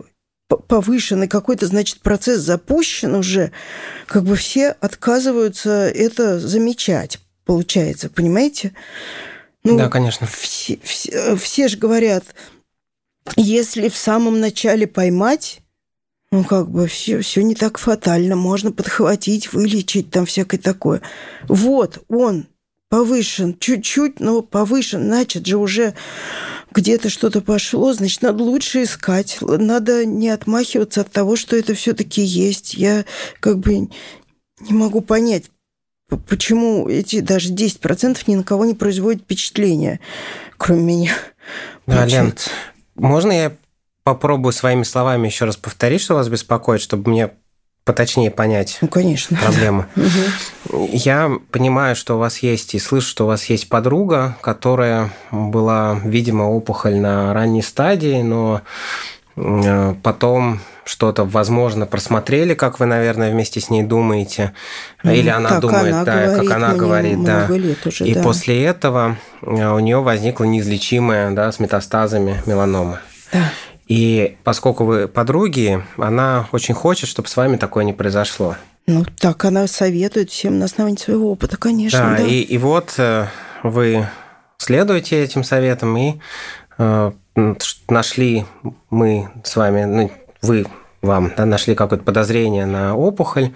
повышенный 0.47 1.27
какой-то, 1.27 1.65
значит, 1.65 2.01
процесс 2.01 2.41
запущен 2.41 3.15
уже, 3.15 3.51
как 4.05 4.23
бы 4.23 4.35
все 4.35 4.69
отказываются 4.69 5.89
это 5.89 6.39
замечать, 6.39 7.19
получается, 7.45 8.09
понимаете? 8.09 8.73
Ну, 9.63 9.77
да, 9.77 9.89
конечно. 9.89 10.27
Все, 10.27 10.79
все, 10.83 11.35
все 11.35 11.67
же 11.67 11.77
говорят, 11.77 12.25
если 13.35 13.89
в 13.89 13.95
самом 13.95 14.39
начале 14.39 14.87
поймать, 14.87 15.61
ну, 16.31 16.43
как 16.43 16.69
бы 16.69 16.87
все, 16.87 17.21
все 17.21 17.43
не 17.43 17.55
так 17.55 17.77
фатально, 17.77 18.35
можно 18.35 18.71
подхватить, 18.71 19.53
вылечить, 19.53 20.09
там 20.09 20.25
всякое 20.25 20.57
такое. 20.57 21.01
Вот 21.47 22.03
он 22.09 22.47
повышен, 22.89 23.57
чуть-чуть, 23.57 24.19
но 24.19 24.41
повышен, 24.41 25.03
значит 25.03 25.47
же 25.47 25.57
уже 25.57 25.95
где-то 26.71 27.09
что-то 27.09 27.41
пошло, 27.41 27.93
значит, 27.93 28.21
надо 28.21 28.43
лучше 28.43 28.83
искать, 28.83 29.37
надо 29.41 30.05
не 30.05 30.29
отмахиваться 30.29 31.01
от 31.01 31.11
того, 31.11 31.35
что 31.35 31.55
это 31.55 31.73
все-таки 31.73 32.21
есть. 32.21 32.73
Я 32.73 33.05
как 33.39 33.59
бы 33.59 33.73
не 33.73 33.89
могу 34.69 35.01
понять, 35.01 35.45
почему 36.17 36.87
эти 36.87 37.19
даже 37.19 37.53
10% 37.53 38.17
ни 38.27 38.35
на 38.35 38.43
кого 38.43 38.65
не 38.65 38.73
производят 38.73 39.23
впечатления, 39.23 39.99
кроме 40.57 40.83
меня. 40.83 41.13
Да, 41.87 42.05
Лен, 42.05 42.33
можно 42.95 43.31
я 43.31 43.53
попробую 44.03 44.53
своими 44.53 44.83
словами 44.83 45.27
еще 45.27 45.45
раз 45.45 45.57
повторить, 45.57 46.01
что 46.01 46.15
вас 46.15 46.27
беспокоит, 46.27 46.81
чтобы 46.81 47.09
мне 47.09 47.31
поточнее 47.85 48.31
понять 48.31 48.77
ну, 48.81 48.87
конечно. 48.87 49.37
проблему. 49.37 49.85
Я 50.91 51.31
понимаю, 51.51 51.95
что 51.95 52.15
у 52.15 52.19
вас 52.19 52.39
есть, 52.39 52.75
и 52.75 52.79
слышу, 52.79 53.07
что 53.07 53.25
у 53.25 53.27
вас 53.27 53.45
есть 53.45 53.67
подруга, 53.67 54.37
которая 54.41 55.11
была, 55.31 55.99
видимо, 56.05 56.43
опухоль 56.43 56.95
на 56.95 57.33
ранней 57.33 57.61
стадии, 57.61 58.21
но 58.21 58.61
э, 59.35 59.95
потом 60.01 60.61
что-то, 60.85 61.23
возможно, 61.23 61.85
просмотрели, 61.85 62.53
как 62.53 62.79
вы, 62.79 62.85
наверное, 62.85 63.31
вместе 63.31 63.59
с 63.59 63.69
ней 63.69 63.83
думаете, 63.83 64.53
или 65.03 65.29
она 65.29 65.59
думает, 65.59 65.93
она 65.93 66.05
да, 66.05 66.25
говорит, 66.25 66.49
как 66.49 66.57
она 66.57 66.73
говорит, 66.73 67.23
да. 67.23 67.47
Уже, 67.85 68.05
и 68.05 68.13
да. 68.13 68.21
после 68.21 68.63
этого 68.63 69.17
э, 69.41 69.69
у 69.69 69.79
нее 69.79 70.01
возникла 70.01 70.43
неизлечимая, 70.45 71.31
да, 71.31 71.51
с 71.51 71.59
метастазами 71.59 72.41
меланома. 72.45 72.99
Да. 73.31 73.51
И 73.87 74.37
поскольку 74.43 74.85
вы 74.85 75.07
подруги, 75.07 75.83
она 75.97 76.47
очень 76.51 76.73
хочет, 76.73 77.09
чтобы 77.09 77.27
с 77.27 77.35
вами 77.35 77.57
такое 77.57 77.83
не 77.83 77.93
произошло. 77.93 78.55
Ну, 78.85 79.05
так 79.19 79.45
она 79.45 79.67
советует 79.67 80.29
всем 80.29 80.59
на 80.59 80.65
основании 80.65 80.99
своего 80.99 81.31
опыта, 81.31 81.57
конечно. 81.57 81.99
Да, 81.99 82.17
да. 82.17 82.23
И, 82.23 82.41
и 82.41 82.57
вот 82.57 82.95
э, 82.97 83.27
вы 83.63 84.07
следуете 84.57 85.23
этим 85.23 85.43
советам 85.43 85.95
и 85.97 86.15
э, 86.77 87.11
нашли 87.87 88.45
мы 88.89 89.29
с 89.43 89.55
вами, 89.55 89.83
ну, 89.83 90.11
вы 90.43 90.67
вам 91.01 91.33
да, 91.35 91.45
нашли 91.45 91.75
какое-то 91.75 92.05
подозрение 92.05 92.65
на 92.65 92.95
опухоль, 92.95 93.53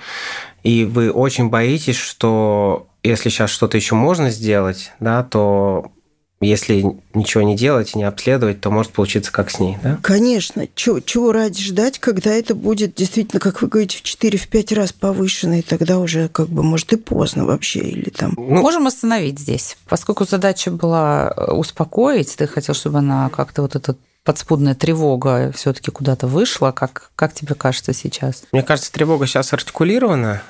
и 0.63 0.85
вы 0.85 1.11
очень 1.11 1.49
боитесь, 1.49 1.95
что 1.95 2.87
если 3.03 3.29
сейчас 3.29 3.51
что-то 3.51 3.77
еще 3.77 3.95
можно 3.95 4.29
сделать, 4.31 4.91
да, 4.99 5.23
то 5.23 5.91
если 6.39 6.85
ничего 7.15 7.41
не 7.43 7.55
делать 7.55 7.95
и 7.95 7.97
не 7.97 8.03
обследовать, 8.03 8.61
то 8.61 8.69
может 8.69 8.91
получиться 8.91 9.31
как 9.31 9.49
с 9.49 9.59
ней, 9.59 9.77
да? 9.81 9.97
Конечно. 10.03 10.67
Чего, 10.75 10.99
чего 10.99 11.31
ради 11.31 11.59
ждать, 11.63 11.97
когда 11.97 12.29
это 12.31 12.53
будет 12.53 12.93
действительно, 12.93 13.39
как 13.39 13.61
вы 13.61 13.69
говорите, 13.69 13.97
в 13.97 14.03
4-5 14.03 14.75
раз 14.75 14.93
повышено, 14.93 15.59
и 15.59 15.63
тогда 15.63 15.97
уже 15.97 16.27
как 16.27 16.49
бы 16.49 16.61
может 16.61 16.93
и 16.93 16.97
поздно 16.97 17.45
вообще, 17.45 17.79
или 17.79 18.09
там... 18.09 18.33
Ну, 18.37 18.61
Можем 18.61 18.85
остановить 18.85 19.39
здесь. 19.39 19.77
Поскольку 19.89 20.25
задача 20.25 20.69
была 20.69 21.33
э, 21.35 21.51
успокоить, 21.53 22.35
ты 22.35 22.45
хотел, 22.45 22.75
чтобы 22.75 22.99
она 22.99 23.29
как-то 23.29 23.63
вот 23.63 23.75
эта 23.75 23.95
подспудная 24.27 24.75
тревога 24.75 25.53
все-таки 25.55 25.89
куда-то 25.89 26.27
вышла. 26.27 26.71
Как, 26.71 27.11
как 27.15 27.33
тебе 27.33 27.55
кажется 27.55 27.93
сейчас? 27.93 28.43
Мне 28.51 28.61
кажется, 28.61 28.91
тревога 28.91 29.25
сейчас 29.25 29.53
артикулирована, 29.53 30.43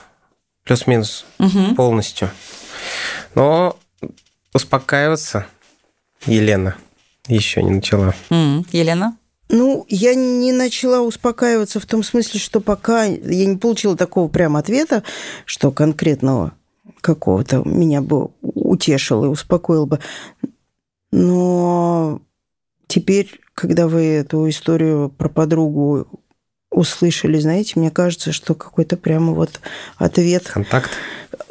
плюс-минус 0.63 1.25
угу. 1.37 1.75
полностью. 1.75 2.31
Но 3.35 3.77
успокаиваться– 4.51 5.45
Елена 6.25 6.75
еще 7.27 7.61
не 7.61 7.69
начала. 7.69 8.15
Mm, 8.31 8.65
Елена? 8.71 9.15
Ну, 9.49 9.85
я 9.89 10.15
не 10.15 10.51
начала 10.51 11.01
успокаиваться 11.01 11.79
в 11.79 11.85
том 11.85 12.01
смысле, 12.01 12.39
что 12.39 12.59
пока 12.59 13.03
я 13.03 13.45
не 13.45 13.57
получила 13.57 13.95
такого 13.95 14.27
прям 14.27 14.57
ответа, 14.57 15.03
что 15.45 15.71
конкретного 15.71 16.53
какого-то 17.01 17.61
меня 17.63 18.01
бы 18.01 18.31
утешил 18.41 19.23
и 19.23 19.27
успокоил 19.27 19.85
бы. 19.85 19.99
Но 21.11 22.21
теперь, 22.87 23.39
когда 23.57 23.87
вы 23.87 24.05
эту 24.05 24.47
историю 24.47 25.09
про 25.09 25.29
подругу 25.29 26.07
услышали, 26.69 27.39
знаете, 27.39 27.73
мне 27.79 27.89
кажется, 27.89 28.31
что 28.31 28.53
какой-то 28.53 28.97
прямо 28.97 29.33
вот 29.33 29.61
ответ. 29.97 30.47
Контакт. 30.47 30.91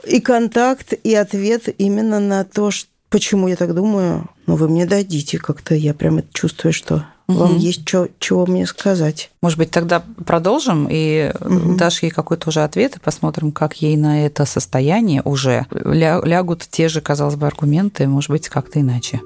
И 0.07 0.21
контакт, 0.21 0.92
и 0.92 1.14
ответ 1.16 1.69
именно 1.79 2.21
на 2.21 2.45
то, 2.45 2.71
что 2.71 2.88
Почему 3.09 3.47
я 3.47 3.55
так 3.55 3.73
думаю? 3.73 4.29
Ну, 4.47 4.57
вы 4.57 4.69
мне 4.69 4.85
дадите 4.85 5.38
как-то. 5.38 5.77
Я 5.77 5.95
прямо 5.95 6.25
чувствую, 6.33 6.73
что 6.73 7.07
угу. 7.29 7.38
вам 7.38 7.57
есть 7.57 7.85
чё, 7.85 8.09
чего 8.19 8.47
мне 8.47 8.66
сказать. 8.66 9.31
Может 9.42 9.59
быть, 9.59 9.71
тогда 9.71 10.03
продолжим 10.25 10.88
и 10.90 11.33
угу. 11.40 11.77
дашь 11.77 12.03
ей 12.03 12.11
какой-то 12.11 12.49
уже 12.49 12.64
ответ 12.64 12.97
и 12.97 13.01
посмотрим, 13.01 13.53
как 13.53 13.81
ей 13.81 13.97
на 13.97 14.27
это 14.27 14.45
состояние 14.45 15.23
уже 15.25 15.66
лягут 15.71 16.66
те 16.69 16.88
же, 16.88 17.01
казалось 17.01 17.37
бы, 17.37 17.47
аргументы, 17.47 18.09
может 18.09 18.31
быть, 18.31 18.49
как-то 18.49 18.81
иначе. 18.81 19.21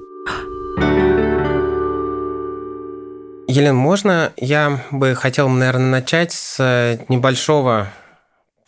Елена, 3.51 3.73
можно 3.73 4.31
я 4.37 4.81
бы 4.91 5.13
хотел, 5.13 5.49
наверное, 5.49 5.91
начать 5.91 6.31
с 6.31 6.97
небольшого, 7.09 7.89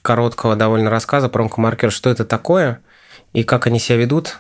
короткого 0.02 0.58
довольно 0.58 0.90
рассказа 0.90 1.30
про 1.30 1.44
онкомаркер, 1.44 1.90
что 1.90 2.10
это 2.10 2.26
такое 2.26 2.82
и 3.32 3.46
как 3.46 3.66
они 3.66 3.80
себя 3.80 3.98
ведут 3.98 4.40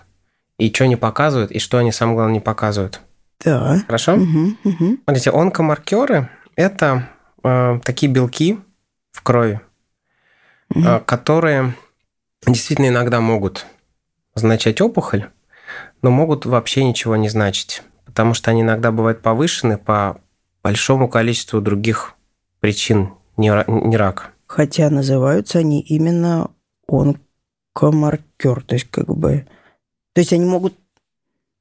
и 0.58 0.71
что 0.73 0.84
они 0.84 0.97
показывают, 0.97 1.51
и 1.51 1.60
что 1.60 1.77
они, 1.77 1.93
самое 1.93 2.17
главное, 2.17 2.34
не 2.34 2.39
показывают. 2.41 2.99
Да. 3.39 3.82
Хорошо? 3.86 4.15
Угу, 4.15 4.58
угу. 4.65 4.97
Смотрите, 5.06 5.32
онкомаркеры– 5.32 6.29
это 6.58 7.10
э, 7.43 7.79
такие 7.86 8.12
белки 8.12 8.60
в 9.13 9.23
крови, 9.23 9.62
угу. 10.75 10.86
э, 10.86 10.99
которые 11.06 11.73
действительно 12.45 12.89
иногда 12.89 13.21
могут 13.21 13.65
означать 14.36 14.82
опухоль, 14.82 15.29
но 16.01 16.12
могут 16.12 16.45
вообще 16.45 16.84
ничего 16.84 17.15
не 17.15 17.29
значить, 17.29 17.82
потому 18.03 18.34
что 18.34 18.51
они 18.51 18.62
иногда 18.62 18.91
бывают 18.91 19.21
повышены 19.21 19.77
по 19.77 20.19
большому 20.63 21.10
количеству 21.10 21.62
других 21.62 22.13
причин 22.60 23.13
не, 23.38 23.52
не 23.67 23.97
рак. 23.97 24.32
Хотя 24.47 24.89
называются 24.89 25.60
они 25.60 25.82
именно 25.82 26.49
онкомаркер, 26.88 28.63
то 28.63 28.76
есть 28.76 28.89
как 28.89 29.08
бы... 29.08 29.45
То 30.13 30.21
есть 30.21 30.32
они 30.32 30.45
могут 30.45 30.76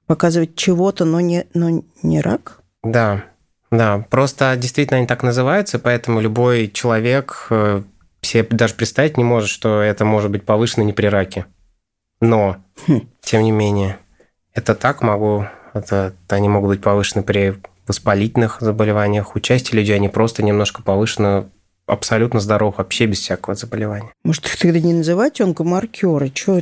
показывать 0.06 0.56
чего-то, 0.56 1.04
но 1.04 1.20
не, 1.20 1.46
но 1.54 1.82
не 2.02 2.20
рак? 2.20 2.60
Да, 2.82 3.24
да, 3.70 4.04
просто 4.10 4.54
действительно 4.56 4.98
они 4.98 5.06
так 5.06 5.22
называются, 5.22 5.78
поэтому 5.78 6.20
любой 6.20 6.68
человек 6.68 7.46
э, 7.50 7.82
себе 8.20 8.46
даже 8.50 8.74
представить 8.74 9.16
не 9.16 9.24
может, 9.24 9.48
что 9.48 9.80
это 9.80 10.04
может 10.04 10.30
быть 10.30 10.44
повышено 10.44 10.84
не 10.84 10.92
при 10.92 11.06
раке. 11.06 11.46
Но, 12.20 12.58
хм. 12.86 13.08
тем 13.22 13.42
не 13.42 13.50
менее, 13.50 13.98
это 14.52 14.74
так 14.74 15.02
могу, 15.02 15.46
это, 15.72 16.14
они 16.28 16.48
могут 16.48 16.68
быть 16.68 16.82
повышены 16.82 17.22
при 17.22 17.58
воспалительных 17.86 18.58
заболеваниях. 18.60 19.34
У 19.36 19.40
части 19.40 19.74
людей 19.74 19.96
они 19.96 20.08
просто 20.08 20.42
немножко 20.42 20.82
повышены 20.82 21.46
абсолютно 21.86 22.40
здоров, 22.40 22.76
вообще 22.78 23.06
без 23.06 23.20
всякого 23.20 23.54
заболевания. 23.54 24.12
Может, 24.24 24.46
их 24.46 24.56
тогда 24.56 24.80
не 24.80 24.94
называть 24.94 25.40
онкомаркеры? 25.40 26.30
Чё, 26.30 26.60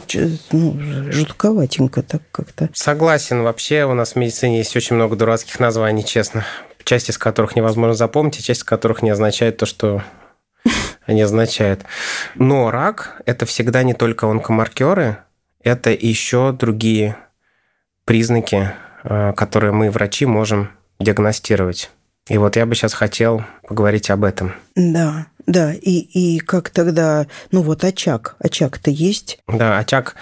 ну, 0.50 0.76
жутковатенько 1.12 2.02
так 2.02 2.22
как-то. 2.32 2.68
Согласен. 2.72 3.42
Вообще 3.42 3.84
у 3.84 3.94
нас 3.94 4.12
в 4.12 4.16
медицине 4.16 4.58
есть 4.58 4.74
очень 4.76 4.96
много 4.96 5.16
дурацких 5.16 5.60
названий, 5.60 6.04
честно. 6.04 6.44
Часть 6.84 7.10
из 7.10 7.18
которых 7.18 7.54
невозможно 7.54 7.94
запомнить, 7.94 8.38
и 8.38 8.42
часть 8.42 8.60
из 8.60 8.64
которых 8.64 9.02
не 9.02 9.10
означает 9.10 9.58
то, 9.58 9.66
что 9.66 10.02
они 11.06 11.22
означают. 11.22 11.82
Но 12.34 12.70
рак– 12.70 13.22
это 13.26 13.46
всегда 13.46 13.82
не 13.82 13.94
только 13.94 14.26
онкомаркеры, 14.26 15.18
это 15.62 15.90
еще 15.90 16.52
другие 16.52 17.16
признаки, 18.06 18.72
э, 19.04 19.32
которые 19.34 19.72
мы, 19.72 19.90
врачи, 19.90 20.24
можем 20.24 20.70
диагностировать. 21.00 21.90
И 22.28 22.38
вот 22.38 22.56
я 22.56 22.66
бы 22.66 22.74
сейчас 22.74 22.94
хотел 22.94 23.44
поговорить 23.66 24.10
об 24.10 24.22
этом. 24.24 24.54
Да, 24.76 25.26
да. 25.46 25.72
И, 25.74 25.98
и 25.98 26.38
как 26.38 26.70
тогда, 26.70 27.26
ну 27.50 27.62
вот 27.62 27.82
очаг, 27.82 28.36
очаг-то 28.38 28.90
есть? 28.90 29.40
Да, 29.48 29.78
очаг 29.78 30.14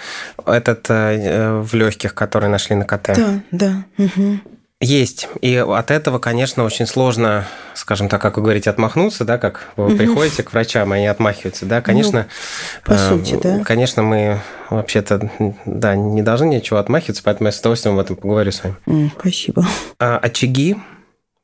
этот 0.45 0.89
э, 0.89 1.59
в 1.59 1.73
легких, 1.75 2.15
который 2.15 2.49
нашли 2.49 2.75
на 2.75 2.85
КТ. 2.85 3.11
Да, 3.15 3.41
да. 3.51 3.85
Угу. 3.97 4.39
Есть. 4.81 5.27
И 5.41 5.57
от 5.57 5.91
этого, 5.91 6.19
конечно, 6.19 6.63
очень 6.63 6.87
сложно, 6.87 7.45
скажем 7.73 8.07
так, 8.07 8.21
как 8.21 8.37
вы 8.37 8.43
говорите, 8.43 8.69
отмахнуться, 8.69 9.25
да, 9.25 9.37
как 9.37 9.67
вы 9.75 9.93
приходите 9.97 10.41
к 10.41 10.53
врачам, 10.53 10.93
и 10.93 10.97
они 10.97 11.07
отмахиваются, 11.07 11.65
да, 11.65 11.81
конечно. 11.81 12.27
Ну, 12.29 12.85
по 12.85 12.93
э, 12.93 13.09
сути, 13.09 13.37
да. 13.43 13.61
Конечно, 13.65 14.03
мы 14.03 14.39
вообще-то, 14.69 15.29
да, 15.65 15.95
не 15.95 16.21
должны 16.21 16.45
ничего 16.45 16.79
отмахиваться, 16.79 17.23
поэтому 17.25 17.49
я 17.49 17.51
с 17.51 17.59
удовольствием 17.59 17.95
об 17.95 18.05
этом 18.05 18.15
поговорю 18.15 18.53
с 18.53 18.63
вами. 18.63 19.11
Спасибо. 19.19 19.67
А, 19.99 20.17
очаги 20.17 20.77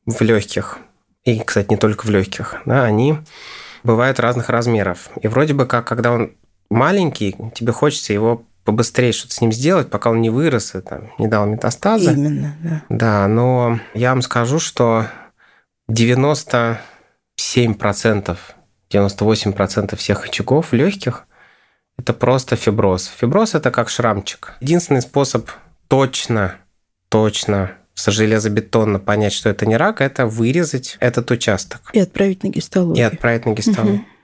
в 0.06 0.18
легких, 0.22 0.78
и, 1.24 1.38
кстати, 1.40 1.66
не 1.68 1.76
только 1.76 2.06
в 2.06 2.10
легких, 2.10 2.62
да, 2.64 2.84
они 2.84 3.18
бывают 3.82 4.18
разных 4.18 4.48
размеров. 4.48 5.10
И 5.20 5.28
вроде 5.28 5.52
бы 5.52 5.66
как, 5.66 5.86
когда 5.86 6.12
он 6.12 6.32
маленький, 6.70 7.36
тебе 7.54 7.72
хочется 7.72 8.14
его 8.14 8.44
побыстрее 8.66 9.12
что-то 9.12 9.34
с 9.34 9.40
ним 9.40 9.52
сделать, 9.52 9.88
пока 9.88 10.10
он 10.10 10.20
не 10.20 10.28
вырос 10.28 10.74
и 10.74 10.80
там, 10.80 11.12
не 11.18 11.28
дал 11.28 11.46
метастазы. 11.46 12.12
Именно, 12.12 12.56
да. 12.62 12.82
Да, 12.88 13.26
но 13.28 13.80
я 13.94 14.10
вам 14.10 14.20
скажу, 14.20 14.58
что 14.58 15.06
97%, 15.90 16.78
98% 18.90 19.96
всех 19.96 20.24
очагов 20.26 20.72
легких– 20.72 21.24
это 21.98 22.12
просто 22.12 22.56
фиброз. 22.56 23.10
Фиброз– 23.16 23.54
это 23.54 23.70
как 23.70 23.88
шрамчик. 23.88 24.54
Единственный 24.60 25.00
способ 25.00 25.48
точно, 25.88 26.56
точно 27.08 27.72
железобетонно 27.94 28.98
понять, 28.98 29.32
что 29.32 29.48
это 29.48 29.64
не 29.64 29.76
рак, 29.76 30.00
это 30.00 30.26
вырезать 30.26 30.96
этот 31.00 31.30
участок. 31.30 31.80
И 31.94 32.00
отправить 32.00 32.42
на 32.42 32.48
гистологию. 32.48 33.02
И 33.02 33.06
отправить 33.06 33.46
на 33.46 33.52
гистологию. 33.52 34.00
Угу 34.00 34.15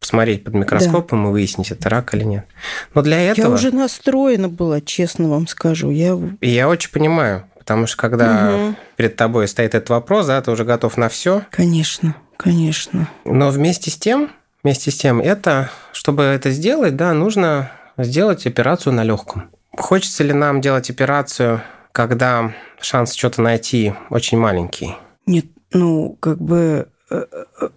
посмотреть 0.00 0.44
под 0.44 0.54
микроскопом 0.54 1.24
да. 1.24 1.28
и 1.28 1.32
выяснить, 1.32 1.70
это 1.70 1.88
рак 1.88 2.14
или 2.14 2.24
нет. 2.24 2.46
Но 2.94 3.02
для 3.02 3.20
этого... 3.20 3.48
Я 3.48 3.52
уже 3.54 3.70
настроена 3.70 4.48
была, 4.48 4.80
честно 4.80 5.28
вам 5.28 5.46
скажу. 5.46 5.90
Я, 5.90 6.18
я 6.40 6.68
очень 6.68 6.90
понимаю, 6.90 7.44
потому 7.58 7.86
что 7.86 7.96
когда 7.96 8.54
угу. 8.54 8.74
перед 8.96 9.16
тобой 9.16 9.48
стоит 9.48 9.74
этот 9.74 9.90
вопрос, 9.90 10.26
да, 10.26 10.40
ты 10.40 10.50
уже 10.50 10.64
готов 10.64 10.96
на 10.96 11.08
все. 11.08 11.42
Конечно, 11.50 12.16
конечно. 12.36 13.08
Но 13.24 13.50
вместе 13.50 13.90
с 13.90 13.96
тем, 13.96 14.30
вместе 14.62 14.90
с 14.90 14.96
тем, 14.96 15.20
это, 15.20 15.70
чтобы 15.92 16.22
это 16.22 16.50
сделать, 16.50 16.96
да, 16.96 17.12
нужно 17.12 17.70
сделать 17.96 18.46
операцию 18.46 18.92
на 18.92 19.04
легком. 19.04 19.50
Хочется 19.76 20.24
ли 20.24 20.32
нам 20.32 20.60
делать 20.60 20.90
операцию, 20.90 21.62
когда 21.92 22.54
шанс 22.80 23.14
что-то 23.14 23.42
найти 23.42 23.94
очень 24.10 24.38
маленький? 24.38 24.96
Нет, 25.26 25.46
ну, 25.72 26.16
как 26.20 26.40
бы 26.40 26.88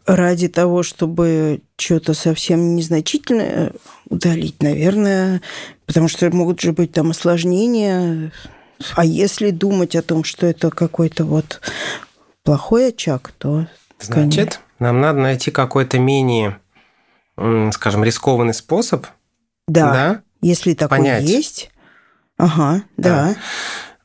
ради 0.06 0.48
того, 0.48 0.84
чтобы 0.84 1.62
что-то 1.78 2.13
совсем 2.13 2.76
незначительное 2.76 3.74
удалить, 4.10 4.62
наверное, 4.62 5.41
потому 5.86 6.08
что 6.08 6.30
могут 6.32 6.60
же 6.60 6.74
быть 6.74 6.91
там 6.91 7.12
осложнения. 7.12 8.32
А 8.96 9.06
если 9.06 9.52
думать 9.52 9.96
о 9.96 10.02
том, 10.02 10.24
что 10.24 10.48
это 10.48 10.70
какой-то 10.70 11.24
вот 11.24 11.62
плохой 12.44 12.89
очаг, 12.89 13.32
то... 13.38 13.67
Значит, 14.00 14.36
конечно. 14.36 14.62
нам 14.80 15.00
надо 15.00 15.20
найти 15.20 15.52
какой-то 15.52 16.00
менее, 16.00 16.58
скажем, 17.72 18.04
рискованный 18.04 18.56
способ. 18.56 19.06
Да, 19.67 19.94
да? 19.94 20.22
если 20.41 20.74
такой 20.74 20.98
понять. 20.98 21.24
есть. 21.24 21.72
Ага, 22.38 22.84
да. 22.98 23.34
да. 23.34 23.36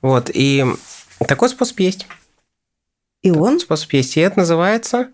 Вот, 0.03 0.31
и 0.33 0.67
такой 1.27 1.49
способ 1.49 1.81
есть. 1.81 2.07
И 3.27 3.31
он? 3.33 3.59
Способ 3.59 3.93
есть. 3.93 4.17
И 4.17 4.21
это 4.21 4.39
называется 4.39 5.09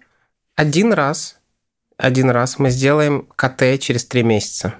один 0.54 0.92
раз. 0.92 1.38
Один 1.96 2.28
раз 2.28 2.58
мы 2.58 2.68
сделаем 2.68 3.26
КТ 3.36 3.80
через 3.80 4.04
три 4.04 4.22
месяца. 4.22 4.74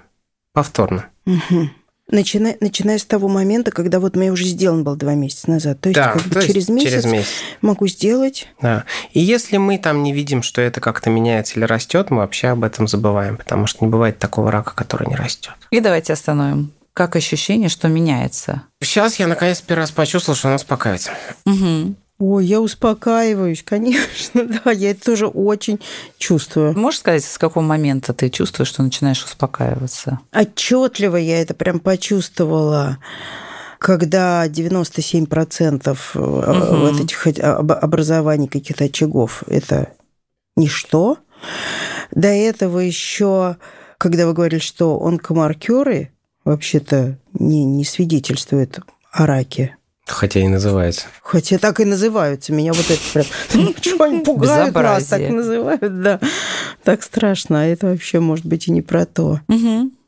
Повторно. 0.51 1.07
Угу. 1.25 1.69
Начиная, 2.09 2.57
начиная 2.59 2.99
с 2.99 3.05
того 3.05 3.27
момента, 3.27 3.71
когда 3.71 3.99
вот 3.99 4.15
мне 4.15 4.31
уже 4.31 4.43
сделан 4.45 4.83
был 4.83 4.95
два 4.95 5.15
месяца 5.15 5.49
назад. 5.49 5.81
То 5.81 5.89
есть, 5.89 5.99
да, 5.99 6.11
как 6.11 6.21
бы 6.21 6.29
то 6.29 6.39
есть 6.41 6.53
через, 6.53 6.69
месяц 6.69 6.89
через 6.89 7.05
месяц 7.05 7.29
могу 7.61 7.87
сделать. 7.87 8.49
Да. 8.61 8.83
И 9.13 9.19
если 9.19 9.57
мы 9.57 9.79
там 9.79 10.03
не 10.03 10.13
видим, 10.13 10.43
что 10.43 10.61
это 10.61 10.79
как-то 10.79 11.09
меняется 11.09 11.55
или 11.55 11.65
растет, 11.65 12.11
мы 12.11 12.17
вообще 12.17 12.49
об 12.49 12.63
этом 12.63 12.87
забываем, 12.87 13.37
потому 13.37 13.65
что 13.65 13.83
не 13.83 13.89
бывает 13.89 14.19
такого 14.19 14.51
рака, 14.51 14.75
который 14.75 15.07
не 15.07 15.15
растет. 15.15 15.55
И 15.71 15.79
давайте 15.79 16.13
остановим. 16.13 16.71
Как 16.93 17.15
ощущение, 17.15 17.69
что 17.69 17.87
меняется? 17.87 18.61
Сейчас 18.79 19.15
я 19.15 19.25
наконец 19.25 19.59
первый 19.61 19.79
раз 19.79 19.91
почувствовал, 19.91 20.37
что 20.37 20.49
он 20.49 20.53
успокаивается. 20.53 21.09
Угу. 21.47 21.95
Ой, 22.25 22.45
я 22.45 22.61
успокаиваюсь, 22.61 23.63
конечно, 23.63 24.45
да, 24.63 24.71
я 24.71 24.91
это 24.91 25.03
тоже 25.03 25.27
очень 25.27 25.81
чувствую. 26.17 26.77
Можешь 26.77 27.01
сказать, 27.01 27.25
с 27.25 27.37
какого 27.37 27.61
момента 27.61 28.13
ты 28.13 28.29
чувствуешь, 28.29 28.69
что 28.69 28.81
начинаешь 28.81 29.25
успокаиваться? 29.25 30.21
Отчетливо 30.31 31.17
я 31.17 31.41
это 31.41 31.53
прям 31.53 31.79
почувствовала 31.79 32.97
когда 33.77 34.47
97% 34.47 35.97
угу. 36.13 36.77
вот 36.77 37.01
этих 37.01 37.27
образований 37.27 38.47
каких-то 38.47 38.85
очагов 38.85 39.43
это 39.47 39.91
ничто. 40.55 41.17
До 42.11 42.29
этого 42.29 42.79
еще, 42.79 43.57
когда 43.97 44.25
вы 44.25 44.33
говорили, 44.33 44.61
что 44.61 45.05
онкомаркеры 45.05 46.13
вообще-то 46.45 47.17
не, 47.33 47.65
не 47.65 47.83
свидетельствуют 47.83 48.79
о 49.11 49.25
раке, 49.25 49.75
Хотя 50.05 50.41
и 50.41 50.47
называется. 50.47 51.05
Хотя 51.21 51.57
так 51.57 51.79
и 51.79 51.85
называются. 51.85 52.51
Меня 52.51 52.73
вот 52.73 52.85
это 52.89 53.01
прям... 53.13 53.25
Ну, 53.53 53.73
чего 53.79 54.03
они 54.03 54.19
пугают 54.19 54.75
нас, 54.75 55.05
так 55.05 55.29
называют, 55.29 56.01
да. 56.01 56.19
Так 56.83 57.03
страшно. 57.03 57.61
А 57.61 57.65
это 57.65 57.87
вообще, 57.87 58.19
может 58.19 58.45
быть, 58.45 58.67
и 58.67 58.71
не 58.71 58.81
про 58.81 59.05
то. 59.05 59.39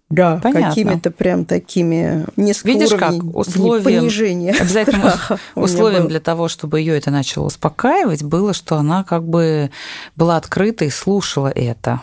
Да, 0.10 0.40
какими-то 0.40 1.10
прям 1.10 1.46
такими 1.46 2.28
несколько 2.38 2.68
Видишь, 2.68 2.92
как 2.92 3.16
условием, 3.36 3.84
понижения 3.84 4.54
обязательно 4.54 5.18
условием 5.56 6.08
для 6.08 6.20
того, 6.20 6.48
чтобы 6.48 6.80
ее 6.80 6.96
это 6.96 7.10
начало 7.10 7.46
успокаивать, 7.48 8.24
было, 8.24 8.54
что 8.54 8.78
она 8.78 9.04
как 9.04 9.28
бы 9.28 9.72
была 10.16 10.38
открыта 10.38 10.86
и 10.86 10.92
слушала 10.92 11.48
это. 11.48 12.02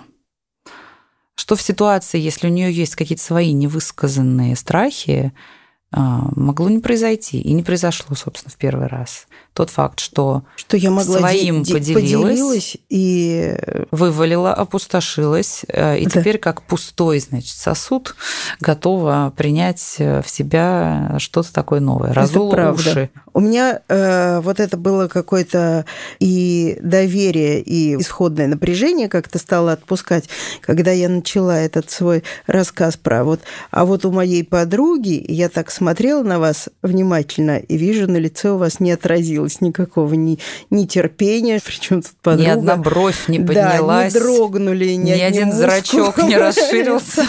Что 1.37 1.55
в 1.55 1.63
ситуации, 1.63 2.19
если 2.19 2.49
у 2.49 2.51
нее 2.51 2.73
есть 2.73 2.97
какие-то 2.97 3.23
свои 3.23 3.53
невысказанные 3.53 4.57
страхи, 4.57 5.33
могло 5.93 6.69
не 6.69 6.81
произойти. 6.81 7.41
И 7.41 7.53
не 7.53 7.63
произошло, 7.63 8.17
собственно, 8.17 8.51
в 8.53 8.57
первый 8.57 8.87
раз. 8.87 9.27
Тот 9.55 9.69
факт, 9.69 10.01
что, 10.01 10.45
что 10.57 10.79
я 10.79 10.91
могла 10.91 11.19
своим 11.19 11.63
де- 11.63 11.75
поделилась, 11.75 12.03
поделилась 12.03 12.77
и 12.89 13.55
вывалила, 13.91 14.55
опустошилась, 14.55 15.65
э, 15.69 15.99
и 15.99 16.07
да. 16.07 16.11
теперь 16.11 16.39
как 16.39 16.63
пустой, 16.63 17.21
значит, 17.21 17.55
сосуд 17.55 18.17
готова 18.61 19.33
принять 19.37 19.97
в 19.99 20.25
себя 20.27 21.17
что-то 21.19 21.53
такое 21.53 21.81
новое. 21.81 22.15
Разула 22.15 22.55
это 22.55 22.73
уши. 22.73 23.11
У 23.35 23.41
меня 23.41 23.81
э, 23.89 24.41
вот 24.41 24.59
это 24.59 24.77
было 24.77 25.09
какое-то 25.09 25.85
и 26.19 26.79
доверие, 26.81 27.61
и 27.61 27.97
исходное 27.97 28.47
напряжение 28.47 29.09
как-то 29.09 29.39
стало 29.39 29.73
отпускать, 29.73 30.29
когда 30.61 30.93
я 30.93 31.09
начала 31.09 31.59
этот 31.59 31.91
свой 31.91 32.25
рассказ 32.47 32.97
про 32.97 33.25
вот, 33.25 33.41
а 33.71 33.85
вот 33.85 34.05
у 34.05 34.13
моей 34.13 34.45
подруги, 34.45 35.25
я 35.29 35.49
так 35.49 35.71
смотрела, 35.71 36.23
на 36.23 36.39
вас 36.39 36.69
внимательно 36.83 37.59
и 37.59 37.77
вижу, 37.77 38.11
на 38.11 38.17
лице 38.17 38.51
у 38.51 38.57
вас 38.57 38.81
не 38.81 38.93
отразилось 38.93 39.42
никакого 39.61 40.15
ни, 40.15 40.39
ни 40.71 40.85
терпения, 40.87 41.61
причем 41.65 42.03
тут 42.03 42.13
подруга. 42.23 42.49
Ни 42.49 42.53
одна 42.53 42.77
бровь 42.77 43.29
не 43.29 43.39
поднялась. 43.39 44.13
Да, 44.13 44.19
не 44.19 44.25
дрогнули, 44.25 44.93
ни, 44.93 45.11
ни 45.11 45.21
один 45.21 45.53
зрачок 45.53 46.19
не 46.19 46.37
расширился. 46.39 47.27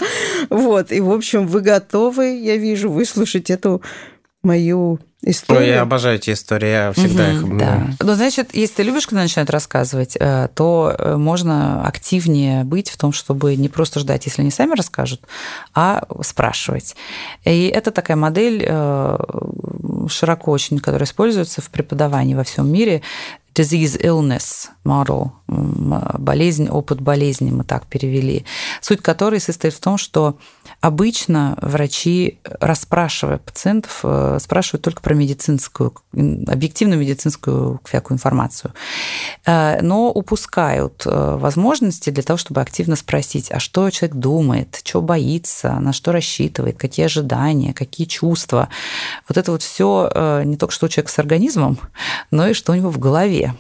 Вот, 0.50 0.92
и, 0.92 1.00
в 1.00 1.12
общем, 1.12 1.48
вы 1.48 1.62
готовы, 1.62 2.38
я 2.38 2.58
вижу, 2.58 2.92
выслушать 2.92 3.50
эту 3.50 3.82
мою 4.44 5.00
историю. 5.24 5.64
Ой, 5.64 5.70
я 5.70 5.82
обожаю 5.82 6.16
эти 6.16 6.32
истории, 6.32 6.70
я 6.70 6.92
всегда 6.92 7.32
их 7.32 7.42
Мгм, 7.44 7.58
да. 7.58 7.88
Ну, 8.00 8.16
значит, 8.16 8.54
если 8.54 8.76
ты 8.76 8.84
любишь, 8.84 9.08
когда 9.08 9.22
начинают 9.22 9.50
рассказывать, 9.50 10.18
э, 10.20 10.50
то 10.54 10.96
э, 10.98 11.16
можно 11.16 11.86
активнее 11.86 12.64
быть 12.64 12.90
в 12.90 12.98
том, 12.98 13.14
чтобы 13.14 13.56
не 13.56 13.70
просто 13.70 14.00
ждать, 14.00 14.26
если 14.26 14.42
они 14.42 14.52
сами 14.52 14.76
расскажут, 14.76 15.22
а 15.74 16.04
спрашивать. 16.22 16.96
И 17.46 17.68
это 17.68 17.92
такая 17.92 18.18
модель 18.18 18.64
э, 18.66 19.18
широко 20.10 20.52
очень, 20.52 20.80
которая 20.80 21.08
используется 21.08 21.62
в 21.62 21.70
преподавании 21.70 22.36
во 22.36 22.44
всем 22.44 22.72
мире. 22.72 23.02
Disease 23.56 24.02
illness 24.02 24.70
model, 24.84 25.30
болезнь, 25.48 26.70
опыт 26.70 27.00
болезни 27.02 27.52
мы 27.52 27.64
так 27.64 27.86
перевели, 27.86 28.46
суть 28.82 29.04
которой 29.04 29.40
состоит 29.40 29.76
в 29.76 29.80
том, 29.80 30.00
что 30.00 30.40
обычно 30.84 31.58
врачи, 31.62 32.40
расспрашивая 32.60 33.38
пациентов, 33.38 34.02
э, 34.04 34.38
спрашивают 34.42 34.84
только 34.84 35.02
про 35.02 35.14
медицинскую, 35.14 35.94
объективную 36.12 37.00
медицинскую 37.00 37.80
всякую 37.86 38.16
информацию, 38.16 38.74
Э, 39.46 39.82
но 39.82 40.12
упускают 40.12 41.04
э, 41.06 41.38
возможности 41.38 42.10
для 42.10 42.22
того, 42.22 42.36
чтобы 42.38 42.60
активно 42.60 42.98
спросить, 42.98 43.50
а 43.50 43.60
что 43.60 43.90
человек 43.92 44.18
думает, 44.18 44.82
чего 44.84 45.02
боится, 45.02 45.80
на 45.80 45.94
что 45.94 46.12
рассчитывает, 46.12 46.78
какие 46.78 47.06
ожидания, 47.06 47.74
какие 47.74 48.06
чувства. 48.06 48.68
Вот 49.30 49.38
это 49.38 49.52
вот 49.52 49.62
все 49.62 50.42
не 50.44 50.58
только 50.58 50.74
что 50.74 50.88
у 50.88 50.90
человека 50.90 51.12
с 51.12 51.20
организмом, 51.20 51.78
но 52.30 52.48
и 52.48 52.54
что 52.54 52.74
у 52.74 52.76
него 52.76 52.90
в 52.90 53.00
голове. 53.00 53.54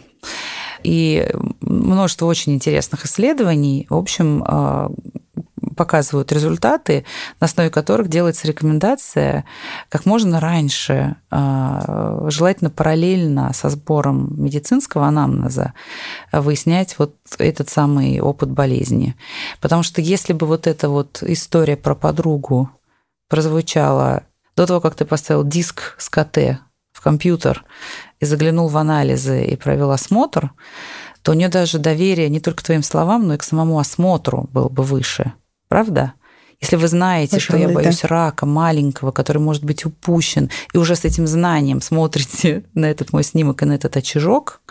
И 0.84 1.30
множество 1.62 2.26
очень 2.26 2.54
интересных 2.54 3.06
исследований, 3.06 3.88
в 3.90 3.96
общем, 3.96 4.44
показывают 5.74 6.32
результаты, 6.32 7.06
на 7.40 7.46
основе 7.46 7.70
которых 7.70 8.08
делается 8.08 8.48
рекомендация 8.48 9.46
как 9.90 10.06
можно 10.06 10.40
раньше, 10.40 11.16
э, 11.32 12.28
желательно 12.30 12.70
параллельно 12.70 13.52
со 13.54 13.70
сбором 13.70 14.34
медицинского 14.42 15.08
анамнеза, 15.08 15.74
выяснять 16.32 16.98
вот 17.00 17.16
этот 17.38 17.70
самый 17.70 18.20
опыт 18.20 18.50
болезни. 18.50 19.16
Потому 19.62 19.84
что 19.84 20.02
если 20.02 20.34
бы 20.34 20.46
вот 20.48 20.68
эта 20.68 20.90
вот 20.90 21.22
история 21.24 21.78
про 21.78 21.96
подругу 21.96 22.70
прозвучала 23.30 24.24
до 24.56 24.68
того, 24.68 24.82
как 24.82 24.96
ты 24.96 25.06
поставил 25.06 25.44
диск 25.44 25.96
с 25.98 26.10
КТ 26.10 26.60
в 26.92 27.02
компьютер 27.02 27.66
и 28.20 28.26
заглянул 28.26 28.68
в 28.68 28.78
анализы 28.78 29.44
и 29.44 29.56
провел 29.56 29.92
осмотр, 29.92 30.52
то 31.24 31.32
у 31.32 31.36
нее 31.36 31.50
даже 31.50 31.80
доверие 31.80 32.30
не 32.30 32.40
только 32.40 32.62
к 32.62 32.66
твоим 32.66 32.84
словам, 32.84 33.28
но 33.28 33.34
и 33.34 33.38
к 33.38 33.44
самому 33.44 33.80
осмотру 33.80 34.50
было 34.52 34.70
бы 34.70 34.84
выше. 34.84 35.34
Правда? 35.74 36.14
Если 36.62 36.76
вы 36.76 36.88
знаете, 36.88 37.40
что 37.40 37.58
я 37.58 37.64
Пожалуй, 37.66 37.84
боюсь 37.84 38.02
да. 38.02 38.08
рака 38.10 38.46
маленького, 38.46 39.10
который 39.10 39.40
может 39.40 39.64
быть 39.64 39.86
упущен, 39.86 40.52
и 40.72 40.78
уже 40.78 40.96
с 40.96 41.04
этим 41.04 41.26
знанием 41.26 41.82
смотрите 41.82 42.64
на 42.76 42.86
этот 42.92 43.12
мой 43.12 43.24
снимок 43.24 43.64
и 43.64 43.66
на 43.66 43.74
этот 43.74 43.98
очажок, 43.98 44.62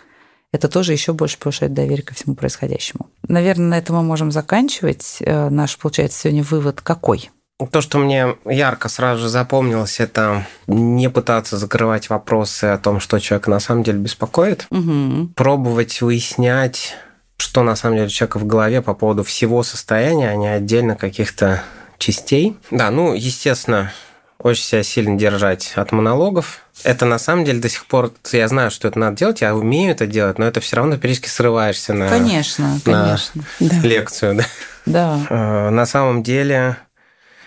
это 0.52 0.68
тоже 0.68 0.92
еще 0.92 1.12
больше 1.12 1.38
повышает 1.38 1.74
доверие 1.74 2.04
ко 2.04 2.14
всему 2.14 2.36
происходящему. 2.36 3.10
Наверное, 3.26 3.66
на 3.66 3.78
этом 3.78 3.96
мы 3.96 4.04
можем 4.04 4.30
заканчивать. 4.30 5.16
Э, 5.22 5.48
Наш, 5.48 5.76
получается, 5.76 6.20
сегодня 6.20 6.44
вывод 6.44 6.80
какой? 6.80 7.32
То, 7.72 7.80
что 7.80 7.98
мне 7.98 8.36
ярко 8.44 8.88
сразу 8.88 9.22
же 9.22 9.28
запомнилось, 9.28 9.98
это 9.98 10.46
не 10.68 11.10
пытаться 11.10 11.56
закрывать 11.56 12.10
вопросы 12.10 12.66
о 12.66 12.78
том, 12.78 13.00
что 13.00 13.18
человека 13.18 13.50
на 13.50 13.58
самом 13.58 13.82
деле 13.82 13.98
беспокоит, 13.98 14.68
Угу. 14.70 15.30
пробовать 15.34 16.00
выяснять, 16.00 16.94
что 17.42 17.64
на 17.64 17.74
самом 17.74 17.96
деле 17.96 18.06
у 18.06 18.10
человека 18.10 18.38
в 18.38 18.46
голове 18.46 18.82
по 18.82 18.94
поводу 18.94 19.24
всего 19.24 19.64
состояния, 19.64 20.30
а 20.30 20.36
не 20.36 20.46
отдельно 20.46 20.94
каких-то 20.94 21.64
частей. 21.98 22.56
Да, 22.70 22.88
ну, 22.92 23.14
естественно, 23.14 23.92
очень 24.38 24.62
себя 24.62 24.84
сильно 24.84 25.18
держать 25.18 25.72
от 25.74 25.90
монологов. 25.90 26.60
Это 26.84 27.04
на 27.04 27.18
самом 27.18 27.44
деле 27.44 27.58
до 27.58 27.68
сих 27.68 27.86
пор, 27.86 28.12
я 28.30 28.46
знаю, 28.46 28.70
что 28.70 28.86
это 28.86 28.96
надо 29.00 29.16
делать, 29.16 29.40
я 29.40 29.56
умею 29.56 29.90
это 29.90 30.06
делать, 30.06 30.38
но 30.38 30.46
это 30.46 30.60
все 30.60 30.76
равно 30.76 30.96
периодически 30.96 31.28
срываешься 31.28 31.92
на 31.94 32.08
Конечно, 32.08 32.78
конечно. 32.84 33.42
Да. 33.58 33.76
лекцию. 33.82 34.36
Да. 34.36 34.44
Да. 34.86 35.26
Э, 35.28 35.70
На 35.70 35.84
самом 35.84 36.22
деле, 36.22 36.76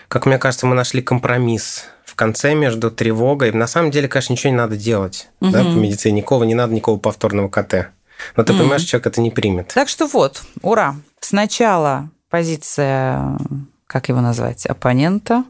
как 0.08 0.26
мне 0.26 0.36
кажется, 0.36 0.66
мы 0.66 0.74
нашли 0.74 1.00
компромисс 1.00 1.84
в 2.04 2.14
конце 2.14 2.54
между 2.54 2.90
тревогой. 2.90 3.50
На 3.52 3.66
самом 3.66 3.90
деле, 3.90 4.08
конечно, 4.08 4.34
ничего 4.34 4.50
не 4.50 4.58
надо 4.58 4.76
делать 4.76 5.28
да, 5.40 5.62
по 5.62 5.68
медицине. 5.68 6.20
Никого 6.20 6.44
не 6.44 6.54
надо, 6.54 6.74
никакого 6.74 6.98
повторного 6.98 7.48
КТ. 7.48 7.88
Но 8.36 8.44
ты 8.44 8.52
Мгм. 8.52 8.62
понимаешь, 8.62 8.82
человек 8.82 9.06
это 9.06 9.20
не 9.20 9.30
примет. 9.30 9.68
Так 9.68 9.88
что 9.88 10.06
вот, 10.06 10.42
ура. 10.62 10.96
Сначала 11.20 12.10
позиция, 12.30 13.38
как 13.86 14.08
его 14.08 14.20
назвать, 14.20 14.66
оппонента, 14.66 15.44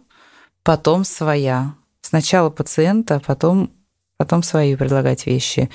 потом 0.62 1.04
своя. 1.04 1.74
Сначала 2.00 2.50
пациента, 2.50 3.20
потом, 3.24 3.70
потом 4.16 4.42
свои 4.42 4.76
предлагать 4.76 5.26
вещи. 5.26 5.70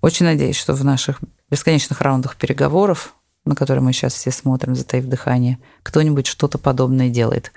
Очень 0.00 0.26
надеюсь, 0.26 0.56
что 0.56 0.74
в 0.74 0.84
наших 0.84 1.20
бесконечных 1.50 2.00
раундах 2.00 2.36
переговоров, 2.36 3.14
на 3.44 3.54
которые 3.54 3.82
мы 3.82 3.92
сейчас 3.92 4.14
все 4.14 4.30
смотрим, 4.30 4.74
затаив 4.74 5.04
дыхание, 5.06 5.58
кто-нибудь 5.82 6.26
что-то 6.26 6.58
подобное 6.58 7.08
делает. 7.08 7.52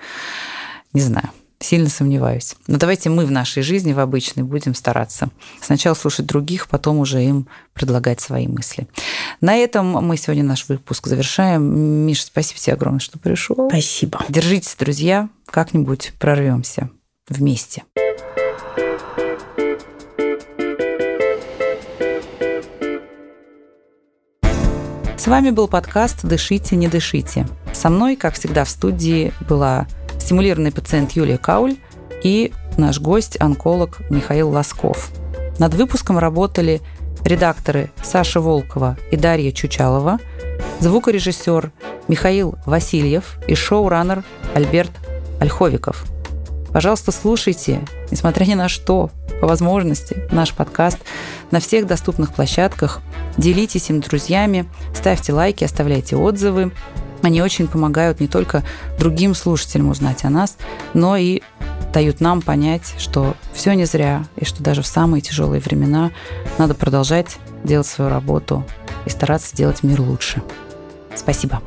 Не 0.92 1.00
знаю. 1.00 1.30
Сильно 1.60 1.88
сомневаюсь. 1.88 2.54
Но 2.68 2.78
давайте 2.78 3.10
мы 3.10 3.26
в 3.26 3.32
нашей 3.32 3.64
жизни, 3.64 3.92
в 3.92 3.98
обычной, 3.98 4.44
будем 4.44 4.74
стараться 4.74 5.30
сначала 5.60 5.94
слушать 5.94 6.24
других, 6.24 6.68
потом 6.68 6.98
уже 6.98 7.24
им 7.24 7.48
предлагать 7.72 8.20
свои 8.20 8.46
мысли. 8.46 8.86
На 9.40 9.56
этом 9.56 9.86
мы 9.86 10.16
сегодня 10.16 10.44
наш 10.44 10.68
выпуск 10.68 11.08
завершаем. 11.08 12.06
Миша, 12.06 12.26
спасибо 12.26 12.60
тебе 12.60 12.74
огромное, 12.74 13.00
что 13.00 13.18
пришел. 13.18 13.68
Спасибо. 13.70 14.24
Держитесь, 14.28 14.76
друзья, 14.78 15.28
как-нибудь 15.46 16.12
прорвемся 16.20 16.90
вместе. 17.28 17.82
С 25.16 25.26
вами 25.26 25.50
был 25.50 25.66
подкаст 25.66 26.24
«Дышите, 26.24 26.76
не 26.76 26.86
дышите». 26.86 27.48
Со 27.74 27.90
мной, 27.90 28.14
как 28.14 28.34
всегда, 28.34 28.64
в 28.64 28.70
студии 28.70 29.32
была 29.48 29.86
стимулированный 30.28 30.72
пациент 30.72 31.12
Юлия 31.12 31.38
Кауль 31.38 31.76
и 32.22 32.52
наш 32.76 33.00
гость, 33.00 33.40
онколог 33.40 34.00
Михаил 34.10 34.50
Лосков. 34.50 35.08
Над 35.58 35.72
выпуском 35.72 36.18
работали 36.18 36.82
редакторы 37.24 37.90
Саша 38.02 38.38
Волкова 38.38 38.98
и 39.10 39.16
Дарья 39.16 39.52
Чучалова, 39.52 40.18
звукорежиссер 40.80 41.72
Михаил 42.08 42.56
Васильев 42.66 43.38
и 43.48 43.54
шоураннер 43.54 44.22
Альберт 44.54 44.90
Ольховиков. 45.40 46.04
Пожалуйста, 46.74 47.10
слушайте, 47.10 47.80
несмотря 48.10 48.44
ни 48.44 48.52
на 48.52 48.68
что, 48.68 49.10
по 49.40 49.46
возможности, 49.46 50.28
наш 50.30 50.52
подкаст 50.52 50.98
на 51.50 51.58
всех 51.58 51.86
доступных 51.86 52.34
площадках. 52.34 53.00
Делитесь 53.38 53.88
им 53.88 54.02
друзьями, 54.02 54.68
ставьте 54.92 55.32
лайки, 55.32 55.64
оставляйте 55.64 56.16
отзывы. 56.16 56.72
Они 57.22 57.42
очень 57.42 57.68
помогают 57.68 58.20
не 58.20 58.28
только 58.28 58.62
другим 58.98 59.34
слушателям 59.34 59.90
узнать 59.90 60.24
о 60.24 60.30
нас, 60.30 60.56
но 60.94 61.16
и 61.16 61.42
дают 61.92 62.20
нам 62.20 62.42
понять, 62.42 62.94
что 62.98 63.34
все 63.52 63.72
не 63.72 63.84
зря, 63.84 64.24
и 64.36 64.44
что 64.44 64.62
даже 64.62 64.82
в 64.82 64.86
самые 64.86 65.20
тяжелые 65.20 65.60
времена 65.60 66.10
надо 66.58 66.74
продолжать 66.74 67.38
делать 67.64 67.86
свою 67.86 68.10
работу 68.10 68.64
и 69.06 69.10
стараться 69.10 69.56
делать 69.56 69.82
мир 69.82 70.00
лучше. 70.00 70.42
Спасибо. 71.14 71.60